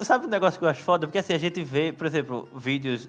[0.00, 1.06] Sabe um negócio que eu acho foda?
[1.06, 3.08] Porque assim, a gente vê, por exemplo, vídeos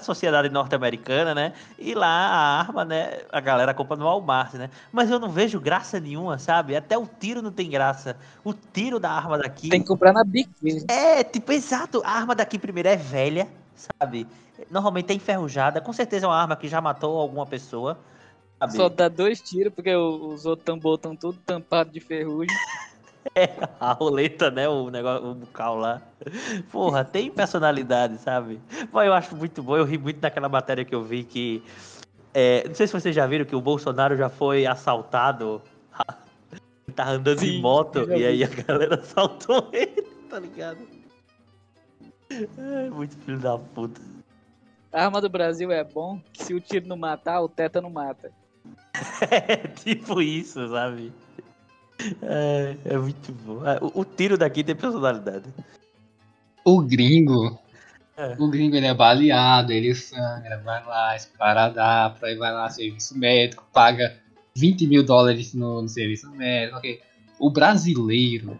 [0.00, 1.52] sociedade norte-americana, né?
[1.78, 3.20] E lá a arma, né?
[3.32, 4.70] A galera compra no Walmart, né?
[4.92, 6.76] Mas eu não vejo graça nenhuma, sabe?
[6.76, 8.16] Até o tiro não tem graça.
[8.44, 9.68] O tiro da arma daqui.
[9.68, 10.84] Tem que comprar na biquíni.
[10.88, 12.00] É, tipo, exato.
[12.04, 14.26] A arma daqui primeiro é velha, sabe?
[14.70, 15.80] Normalmente é enferrujada.
[15.80, 17.98] Com certeza é uma arma que já matou alguma pessoa.
[18.58, 18.72] Sabe?
[18.74, 22.56] Só dá dois tiros, porque os outros tambor estão tudo tampados de ferrugem.
[23.80, 24.68] A roleta, né?
[24.68, 26.02] O negócio, o bucal lá.
[26.70, 28.60] Porra, tem personalidade, sabe?
[28.90, 29.76] Pô, eu acho muito bom.
[29.76, 31.62] Eu ri muito daquela matéria que eu vi que.
[32.34, 35.62] é, não sei se vocês já viram que o Bolsonaro já foi assaltado.
[36.86, 40.78] Ele tava andando Sim, de moto e aí a galera assaltou ele, tá ligado?
[42.30, 44.00] É, muito filho da puta.
[44.92, 47.90] A arma do Brasil é bom, que se o tiro não matar, o teta não
[47.90, 48.30] mata.
[49.30, 51.12] É tipo isso, sabe?
[52.22, 53.66] É, é muito bom.
[53.66, 55.44] É, O, o tiro daqui tem personalidade.
[56.64, 57.58] O gringo,
[58.16, 58.36] É.
[58.38, 63.64] o gringo ele é baleado, ele sangra, vai lá, esparadapra, aí vai lá, serviço médico,
[63.72, 64.16] paga
[64.56, 67.00] 20 mil dólares no, no serviço médico, ok.
[67.38, 68.58] o brasileiro,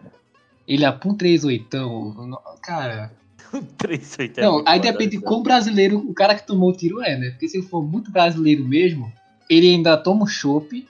[0.66, 3.12] ele apunta um 38, no- cara.
[3.78, 7.16] 38 é Não, aí depende de quão brasileiro o cara que tomou o tiro é,
[7.18, 7.30] né?
[7.30, 9.12] Porque se ele for muito brasileiro mesmo,
[9.51, 10.86] ele ainda toma um chopp,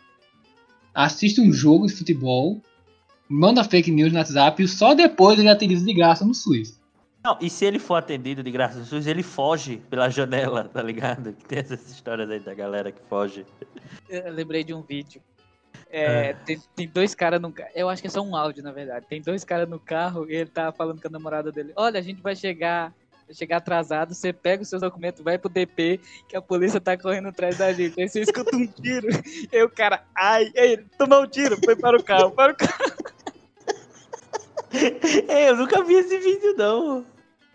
[0.99, 2.61] assiste um jogo de futebol,
[3.29, 6.77] manda fake news no WhatsApp e só depois ele atende de graça no SUS.
[7.25, 10.83] Não, e se ele for atendido de graça no SUS, ele foge pela janela, tá
[10.83, 11.33] ligado?
[11.35, 13.47] Que tem essas histórias aí da galera que foge.
[14.09, 15.23] Eu lembrei de um vídeo.
[15.89, 16.33] É, É.
[16.33, 17.71] Tem, tem dois caras no carro.
[17.77, 19.07] Eu acho que é só um áudio, na verdade.
[19.07, 21.73] Tem dois caras no carro e ele tá falando com a namorada dele.
[21.77, 22.93] Olha, a gente vai chegar.
[23.35, 27.29] Chegar atrasado, você pega os seus documentos, vai pro DP, que a polícia tá correndo
[27.29, 28.01] atrás da gente.
[28.01, 29.09] Aí você escuta um tiro,
[29.53, 30.53] e o cara, ai,
[30.97, 32.93] tomou um tiro, foi para o carro, para o carro.
[35.29, 37.05] Ei, eu nunca vi esse vídeo, não.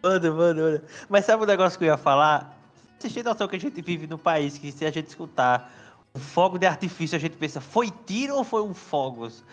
[0.01, 0.81] Mano, mano, mano.
[1.07, 2.59] Mas sabe o negócio que eu ia falar?
[2.97, 5.71] Vocês têm noção que a gente vive num país que se a gente escutar
[6.15, 9.43] um fogo de artifício, a gente pensa, foi tiro ou foi um fogos?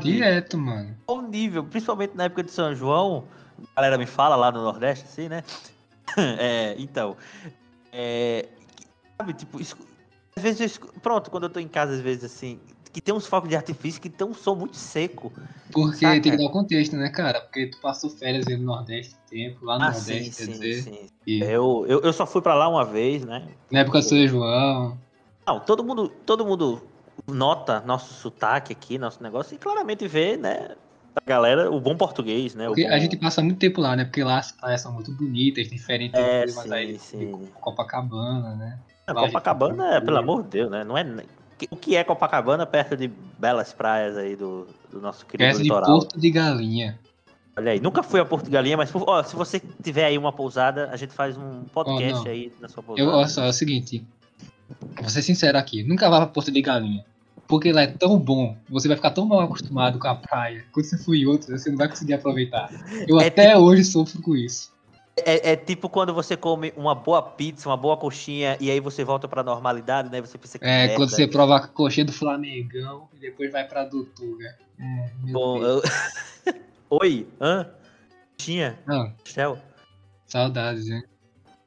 [0.00, 0.94] Direto, mano.
[1.06, 3.24] Qual nível, principalmente na época de São João,
[3.74, 5.42] a galera me fala lá no Nordeste, assim, né?
[6.16, 7.16] É, então,
[7.92, 8.48] é,
[9.18, 12.58] sabe, tipo, às vezes, eu pronto, quando eu tô em casa, às vezes, assim,
[12.92, 15.32] que tem uns fogos de artifício que tem um som muito seco.
[15.70, 16.20] Porque Saca?
[16.20, 17.42] tem que dar o contexto, né, cara?
[17.42, 20.82] Porque tu passou férias no Nordeste tempo, lá no Ah, Nordeste, sim, quer sim, dizer.
[20.82, 21.10] sim.
[21.26, 23.46] E Eu, eu, eu só fui pra lá uma vez, né?
[23.70, 24.98] na época do São João.
[25.46, 26.82] Não, todo mundo, todo mundo
[27.26, 30.76] nota nosso sotaque aqui, nosso negócio, e claramente vê, né,
[31.26, 32.66] galera, o bom português, né?
[32.66, 34.04] bom- a gente passa muito tempo lá, né?
[34.04, 37.48] Porque lá as praias são muito bonitas, diferentes É, daí, sim, de sim.
[37.60, 38.78] Copacabana, né?
[39.08, 40.84] Gente Copacabana, é, pelo amor de Deus, né?
[40.84, 41.04] Não é,
[41.70, 43.08] o que é Copacabana perto de
[43.38, 45.98] belas praias aí do, do nosso querido Perto de litoral?
[45.98, 46.98] Porto de Galinha.
[47.56, 50.32] Olha aí, nunca fui a Porto de Galinha, mas ó, se você tiver aí uma
[50.32, 52.30] pousada, a gente faz um podcast não.
[52.30, 53.10] aí na sua pousada.
[53.10, 54.06] Eu, olha só, é o seguinte.
[55.00, 55.82] Vou ser sincero aqui.
[55.82, 57.04] Nunca vá pra Porto de Galinha.
[57.48, 58.56] Porque lá é tão bom.
[58.68, 60.66] Você vai ficar tão mal acostumado com a praia.
[60.70, 62.70] Quando você for em outra, você não vai conseguir aproveitar.
[63.08, 64.70] Eu É até hoje sofro com isso.
[65.24, 69.02] É, é tipo quando você come uma boa pizza, uma boa coxinha, e aí você
[69.02, 70.20] volta pra normalidade, né?
[70.20, 70.94] Você pensa que É, merda.
[70.96, 74.56] quando você prova a coxinha do Flamengão e depois vai pra Doutora.
[74.78, 75.82] É, Bom, eu...
[76.90, 77.26] Oi?
[77.40, 77.66] Hã?
[78.38, 78.78] Coxinha?
[78.86, 79.58] Não, Céu?
[80.26, 81.02] saudades, né?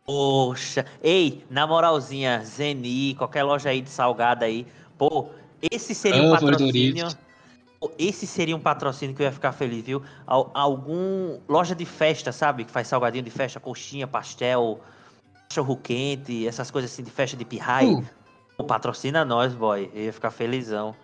[0.06, 4.68] Poxa, ei, na moralzinha, Zeni, qualquer loja aí de salgado aí,
[4.98, 5.30] pô,
[5.70, 7.08] esse seria um Ah, patrocínio.
[7.98, 10.04] Esse seria um patrocínio que eu ia ficar feliz, viu?
[10.28, 12.64] Al- algum loja de festa, sabe?
[12.64, 14.80] Que faz salgadinho de festa, coxinha, pastel,
[15.50, 17.88] cachorro quente, essas coisas assim de festa de pirrai.
[17.88, 18.06] Uh.
[18.56, 19.90] Pô, patrocina nós, boy.
[19.96, 20.96] Eu ia ficar felizão.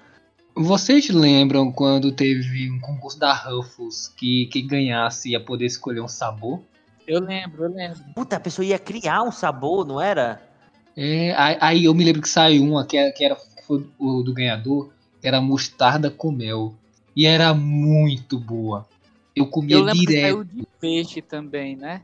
[0.55, 6.07] Vocês lembram quando teve um concurso da Ruffles que quem ganhasse ia poder escolher um
[6.07, 6.61] sabor?
[7.07, 7.99] Eu lembro, eu lembro.
[8.15, 10.41] Puta, a pessoa ia criar um sabor, não era?
[10.95, 13.37] É, aí, aí eu me lembro que saiu uma que era, que era
[13.67, 14.89] foi o do ganhador,
[15.21, 16.73] era mostarda com mel.
[17.15, 18.87] E era muito boa.
[19.35, 20.21] Eu comia Eu lembro que direto.
[20.23, 22.01] saiu de peixe também, né?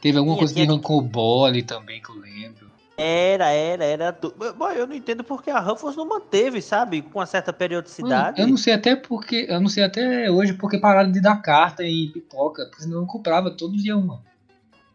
[0.00, 2.68] Teve alguma Tinha- coisa que tinha- arrancou bole também, que eu lembro.
[2.96, 4.12] Era, era, era.
[4.12, 7.00] tu- Boy, eu não entendo porque a Ruffles não manteve, sabe?
[7.02, 8.40] Com uma certa periodicidade.
[8.40, 9.46] Eu não sei até porque.
[9.48, 12.64] Eu não sei até hoje porque pararam de dar carta em pipoca.
[12.66, 14.20] Porque senão eu comprava todo dia uma.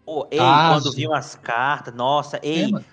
[0.05, 2.83] Pô, ei, quando vinham as cartas, nossa, É, ei, mano.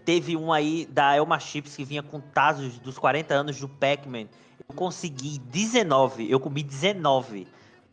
[0.00, 3.68] Te- teve um aí da Elma Chips que vinha com Tazos dos 40 anos do
[3.68, 4.26] Pac-Man.
[4.68, 7.46] Eu consegui 19, eu comi 19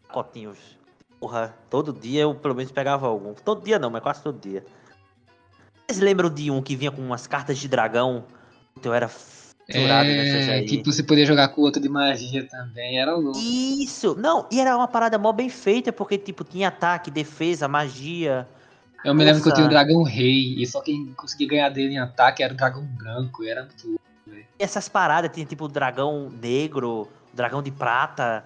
[0.07, 0.57] pacotinhos.
[1.19, 3.33] Porra, todo dia eu pelo menos pegava algum.
[3.33, 4.63] Todo dia não, mas quase todo dia.
[5.87, 8.25] Vocês lembram de um que vinha com umas cartas de dragão?
[8.83, 9.09] Eu era
[10.03, 10.65] nessas É, aí.
[10.65, 12.99] que você podia jogar com outro de magia também.
[12.99, 13.37] Era louco.
[13.39, 14.15] Isso!
[14.15, 18.47] Não, e era uma parada mó bem feita, porque, tipo, tinha ataque, defesa, magia.
[19.07, 19.85] Eu me lembro que eu tinha o Nossa.
[19.85, 20.55] dragão rei.
[20.61, 23.41] E só quem conseguia ganhar dele em ataque era o dragão branco.
[23.41, 24.01] e Era muito louco.
[24.29, 28.43] E essas paradas, tinha, tipo, o dragão negro, o dragão de prata,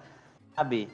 [0.54, 0.88] sabe?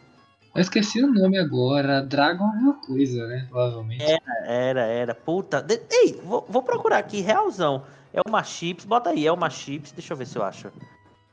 [0.54, 2.00] Eu esqueci o nome agora.
[2.00, 3.46] Dragon alguma coisa, né?
[3.50, 4.02] Provavelmente.
[4.02, 5.14] Era, era, era.
[5.14, 5.60] Puta.
[5.60, 7.84] De- Ei, vou, vou procurar aqui, realzão.
[8.14, 10.72] É uma chips, bota aí, é uma chips, deixa eu ver se eu acho.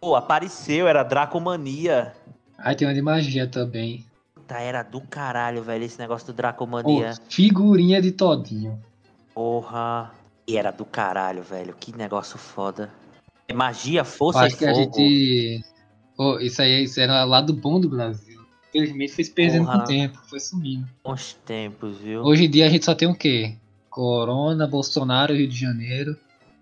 [0.02, 2.14] Pô, apareceu, era Dracomania.
[2.58, 4.06] Aí tem uma de magia também.
[4.46, 7.14] Puta, era do caralho, velho, esse negócio do Dracomania.
[7.28, 8.80] figurinha de todinho.
[9.34, 10.12] Porra.
[10.48, 11.76] E era do caralho, velho.
[11.80, 12.92] Que negócio foda.
[13.48, 14.84] É Magia, força Acho e que a fogo.
[14.84, 15.64] gente.
[16.16, 18.40] Pô, isso aí isso era lá do bom do Brasil.
[18.70, 19.84] Infelizmente foi se perdendo com Porra.
[19.84, 20.88] o tempo, foi sumindo.
[21.04, 22.22] Bons tempos, viu?
[22.22, 23.56] Hoje em dia a gente só tem o quê?
[23.90, 26.16] Corona, Bolsonaro, Rio de Janeiro.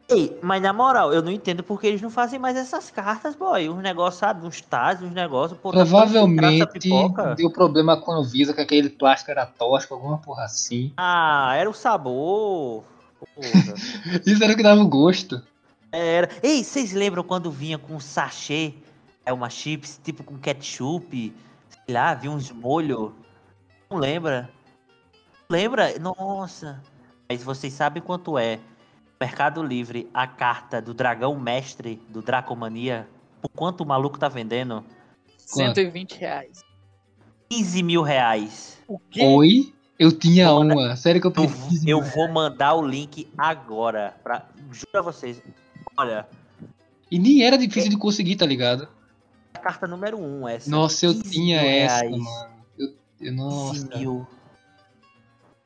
[0.09, 3.69] Ei, mas na moral, eu não entendo porque eles não fazem mais essas cartas, boy.
[3.69, 4.45] Uns negócios, sabe?
[4.45, 5.57] Uns tazos, uns negócios.
[5.59, 7.35] Pô, tá Provavelmente pipoca.
[7.35, 10.91] deu problema com a Visa, que aquele plástico era tóxico, alguma porra assim.
[10.97, 12.83] Ah, era o sabor.
[13.19, 13.73] Porra.
[14.25, 15.41] Isso era o que dava o gosto.
[15.91, 16.29] Era.
[16.41, 18.73] Ei, vocês lembram quando vinha com um sachê
[19.25, 21.33] É uma chips tipo com ketchup,
[21.85, 23.15] sei lá, vi uns molho.
[23.89, 24.49] Não lembra?
[25.49, 25.97] Lembra?
[25.99, 26.81] Nossa.
[27.29, 28.59] Mas vocês sabem quanto é
[29.23, 33.07] Mercado Livre a carta do dragão mestre do Dracomania?
[33.41, 34.83] Por quanto o maluco tá vendendo?
[35.37, 36.61] 120 reais.
[37.49, 38.77] 15 mil reais.
[38.85, 38.99] O
[39.37, 39.73] Oi?
[39.97, 40.95] Eu tinha mandar- uma.
[40.97, 41.87] Sério que eu Eu, preciso.
[41.89, 44.13] eu vou mandar o link agora.
[44.21, 45.41] Pra, juro a vocês.
[45.95, 46.27] Olha,
[47.09, 48.89] E nem era difícil de conseguir, tá ligado?
[49.53, 50.69] a carta número 1 um, essa.
[50.69, 52.11] Nossa, eu 15 tinha essa, reais.
[52.17, 52.49] mano.
[52.77, 53.97] Eu, eu, 15 nossa.
[53.97, 54.27] mil.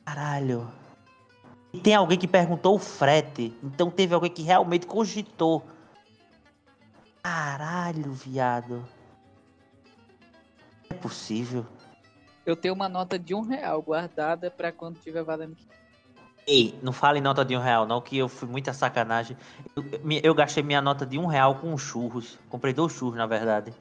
[0.05, 0.71] Caralho.
[1.73, 3.53] E tem alguém que perguntou o frete.
[3.63, 5.63] Então teve alguém que realmente cogitou.
[7.21, 8.87] Caralho, viado.
[10.89, 11.65] É possível.
[12.45, 15.57] Eu tenho uma nota de um real guardada pra quando tiver valendo.
[16.47, 19.35] Ei, não fale nota de um real, não, que eu fui muita sacanagem.
[19.75, 19.83] Eu,
[20.23, 22.39] eu gastei minha nota de um real com churros.
[22.49, 23.73] Comprei dois churros, na verdade.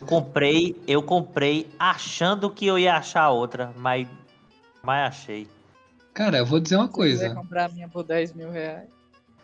[0.00, 4.06] Eu comprei, eu comprei achando que eu ia achar outra, mas,
[4.80, 5.48] mas achei.
[6.16, 7.34] Cara, eu vou dizer uma Se coisa.
[7.34, 8.88] comprar a minha por 10 mil reais.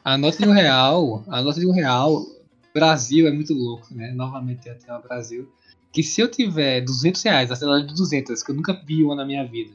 [0.02, 2.24] A nota de um real, a nota de um real,
[2.72, 4.10] Brasil é muito louco, né?
[4.12, 5.52] Novamente tem o tema Brasil.
[5.92, 9.14] Que se eu tiver 200 reais, a célula de 200, que eu nunca vi uma
[9.14, 9.74] na minha vida,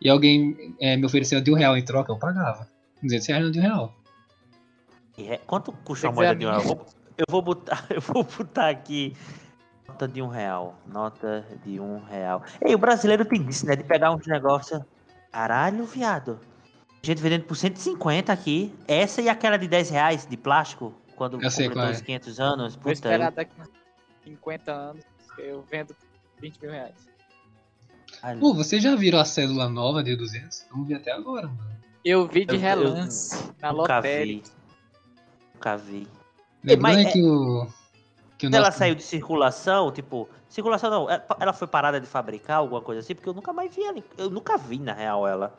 [0.00, 2.68] e alguém é, me ofereceu de um real em troca, eu pagava.
[3.00, 3.94] 200 reais não de um real.
[5.16, 6.60] É- Quanto custa uma moeda a de um real?
[6.60, 6.86] Eu vou,
[7.18, 9.14] eu vou botar, eu vou botar aqui.
[9.86, 10.76] Nota de um real.
[10.92, 12.42] Nota de um real.
[12.60, 13.76] Ei, o brasileiro tem disso, né?
[13.76, 14.82] De pegar uns negócios.
[15.40, 16.40] Caralho, viado.
[17.02, 18.74] Gente vendendo por 150 aqui.
[18.88, 20.94] Essa e aquela de 10 reais de plástico.
[21.14, 21.94] Quando Eu sei completou é.
[21.94, 22.74] os 500 anos.
[22.74, 23.68] Vou Puta, esperar daqui uns
[24.24, 25.04] 50 anos.
[25.36, 26.94] Eu vendo por 20 mil reais.
[28.40, 30.64] Pô, vocês já viram a célula nova de 200?
[30.70, 31.76] Vamos ver até agora, mano.
[32.02, 34.48] Eu vi de Eu- eu relance na Nunca lotérica.
[34.48, 34.52] vi.
[35.54, 36.08] Nunca vi.
[36.64, 37.66] Lembrando mas aí é- que o.
[38.38, 41.98] Que o Quando ela nosso- saiu de circulação, tipo, circulação não, é- ela foi parada
[42.00, 43.98] de fabricar alguma coisa assim, porque eu nunca mais vi ela.
[44.18, 45.54] Eu nunca vi, na real, ela.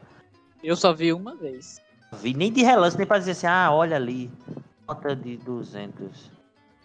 [0.64, 1.82] Eu só vi uma vez.
[2.22, 4.32] Vi nem de relance, nem pra dizer assim, ah, olha ali,
[4.88, 6.30] nota de 200.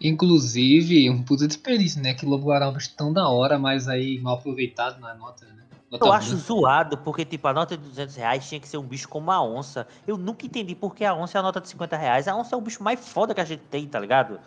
[0.01, 2.13] Inclusive, um puta desperdício, né?
[2.13, 5.63] Que Lobo é um bicho tão da hora, mas aí mal aproveitado na nota, né?
[5.89, 8.83] Nota Eu acho zoado, porque, tipo, a nota de 200 reais tinha que ser um
[8.83, 9.87] bicho como a onça.
[10.07, 12.27] Eu nunca entendi por que a onça é a nota de 50 reais.
[12.27, 14.39] A onça é o bicho mais foda que a gente tem, tá ligado?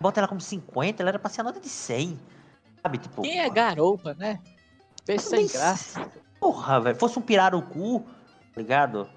[0.00, 2.18] Bota ela como 50, ela era pra ser a nota de 100.
[2.82, 3.22] Sabe, tipo...
[3.22, 4.40] Quem é garopa, né?
[5.04, 6.10] Fez sem graça.
[6.38, 6.96] Porra, velho.
[6.96, 8.00] Fosse um pirarucu,
[8.54, 9.08] tá ligado?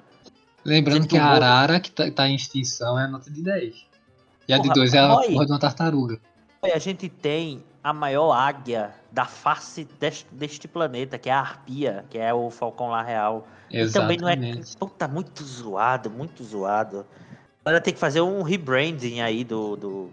[0.63, 3.87] Lembrando que a arara que tá, tá em extinção é a nota de 10.
[4.47, 6.19] E a de Porra, 2 é a porra de uma tartaruga.
[6.61, 12.05] A gente tem a maior águia da face deste, deste planeta, que é a arpia,
[12.09, 13.47] que é o falcão lá real.
[13.71, 14.33] E também não é.
[14.33, 14.77] Exatamente.
[14.77, 17.05] Puta, muito zoado, muito zoado.
[17.63, 19.75] Ela tem que fazer um rebranding aí do.
[19.75, 20.11] do,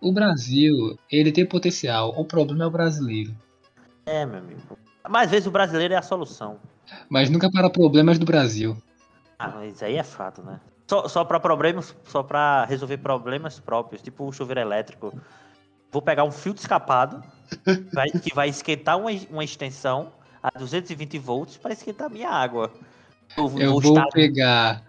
[0.00, 2.14] O Brasil, ele tem potencial.
[2.16, 3.34] O problema é o brasileiro.
[4.06, 4.78] É, meu amigo.
[5.08, 6.58] Mas às vezes o brasileiro é a solução.
[7.08, 8.76] Mas nunca para problemas do Brasil.
[9.38, 10.60] Ah, mas isso aí é fato, né?
[10.88, 15.12] Só, só para problemas, só para resolver problemas próprios, tipo o chuveiro elétrico.
[15.90, 17.22] Vou pegar um de escapado
[17.92, 20.12] vai- que vai esquentar uma, uma extensão
[20.42, 22.72] a 220 volts para esquentar minha água.
[23.36, 24.82] Eu, Eu vou pegar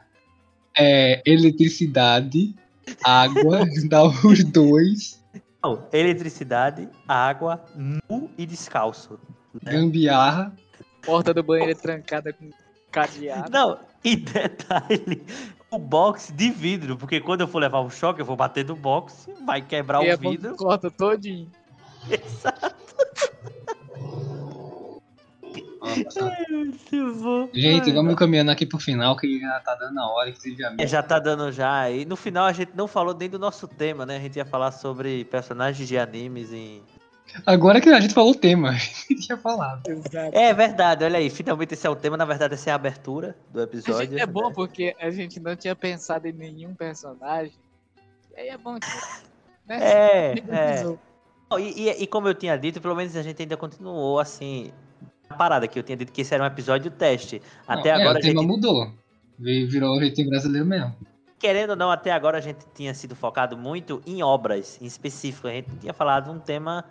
[0.78, 2.56] é, eletricidade,
[3.04, 3.60] água,
[3.90, 5.24] dar os dois,
[5.64, 9.20] Não, eletricidade, água, nu e descalço.
[9.64, 10.54] gambiarra.
[11.06, 12.50] Porta do banheiro trancada com
[12.92, 13.52] cadeado.
[13.52, 15.26] Não, e detalhe,
[15.72, 18.76] o box de vidro, porque quando eu for levar um choque, eu vou bater no
[18.76, 20.56] box, vai quebrar E é o vidro.
[20.56, 21.50] corta todinho.
[22.10, 22.76] Exato.
[26.16, 27.50] Bom.
[27.54, 30.84] Gente, vamos caminhando aqui pro final, que já tá dando a hora, inclusive a minha.
[30.84, 31.90] É, já tá dando já.
[31.90, 34.18] E no final a gente não falou nem do nosso tema, né?
[34.18, 36.82] A gente ia falar sobre personagens de animes em.
[37.46, 39.84] Agora que a gente falou o tema, a gente tinha falado.
[40.32, 41.30] É verdade, olha aí.
[41.30, 42.18] Finalmente esse é o tema.
[42.18, 44.18] Na verdade, essa é a abertura do episódio.
[44.20, 47.54] É bom porque a gente não tinha pensado em nenhum personagem.
[48.36, 48.88] E aí é bom que.
[49.68, 49.78] Né?
[49.80, 50.84] É.
[51.52, 54.72] Não, E, e- e como eu tinha dito, pelo menos a gente ainda continuou assim.
[55.30, 57.42] A parada que eu tinha dito que esse era um episódio teste.
[57.68, 58.36] Até Não, é, agora o a gente.
[58.36, 58.92] tema mudou.
[59.38, 60.96] Virou o jeitinho brasileiro mesmo.
[61.38, 65.48] Querendo ou não, até agora a gente tinha sido focado muito em obras em específico.
[65.48, 66.84] A gente tinha falado um tema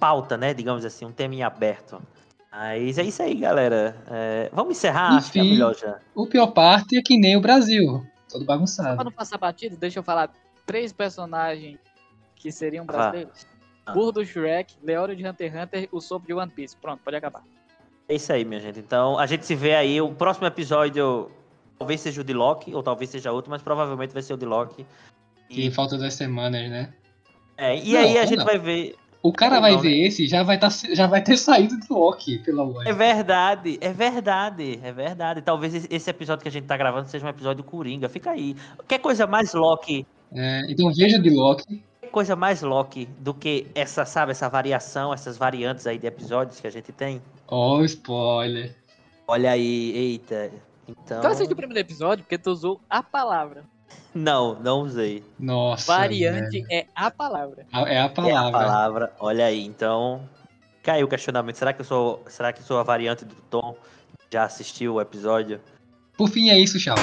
[0.00, 0.52] pauta, né?
[0.52, 2.02] Digamos assim, um tema em aberto.
[2.50, 3.94] Mas é isso aí, galera.
[4.10, 5.52] É, vamos encerrar, acho que é Enfim.
[5.52, 5.98] melhor já.
[6.14, 8.04] O pior parte é que nem o Brasil.
[8.28, 9.04] Todo Pra bagunçado.
[9.04, 10.32] não passar batido, deixa eu falar
[10.66, 11.78] três personagens
[12.34, 13.46] que seriam brasileiros.
[13.86, 13.92] Ah.
[13.92, 16.76] Burro do Shrek, Leório de Hunter x Hunter, o Sopro de One Piece.
[16.76, 17.42] Pronto, pode acabar.
[18.08, 18.78] É isso aí, minha gente.
[18.80, 20.00] Então, a gente se vê aí.
[20.00, 21.30] O próximo episódio
[21.78, 24.46] talvez seja o de Loki, ou talvez seja outro, mas provavelmente vai ser o de
[24.46, 24.86] Loki.
[25.48, 26.92] Que falta duas semanas, né?
[27.56, 28.44] É, e Não, aí a gente não.
[28.46, 28.94] vai ver.
[29.22, 30.06] O cara Ou vai não, ver né?
[30.06, 33.76] esse já vai, tá, já vai ter saído do Loki, pelo amor de É verdade,
[33.80, 35.42] é verdade, é verdade.
[35.42, 38.08] Talvez esse- episódio que a gente tá gravando seja um episódio Coringa.
[38.08, 38.56] Fica aí.
[38.86, 41.82] Que coisa mais Loki, É, então veja de Loki.
[42.08, 46.66] Coisa mais Loki do que essa, sabe, essa variação, essas variantes aí de episódios que
[46.66, 47.22] a gente tem?
[47.46, 48.74] Ó, spoiler.
[49.26, 50.50] Olha aí, eita.
[50.88, 51.18] Então.
[51.18, 53.62] Então assiste o primeiro episódio porque tu usou a palavra.
[54.14, 55.22] Não, não usei.
[55.38, 55.86] Nossa.
[55.92, 56.66] Variante velho.
[56.70, 57.66] é a palavra.
[57.72, 58.50] É a É a palavra.
[58.52, 59.12] palavra.
[59.20, 60.28] Olha aí, então.
[60.82, 61.56] Caiu o questionamento.
[61.56, 62.22] Será que eu sou.
[62.26, 63.76] Será que sou a variante do Tom?
[64.30, 65.60] Já assistiu o episódio?
[66.16, 66.96] Por fim é isso, tchau.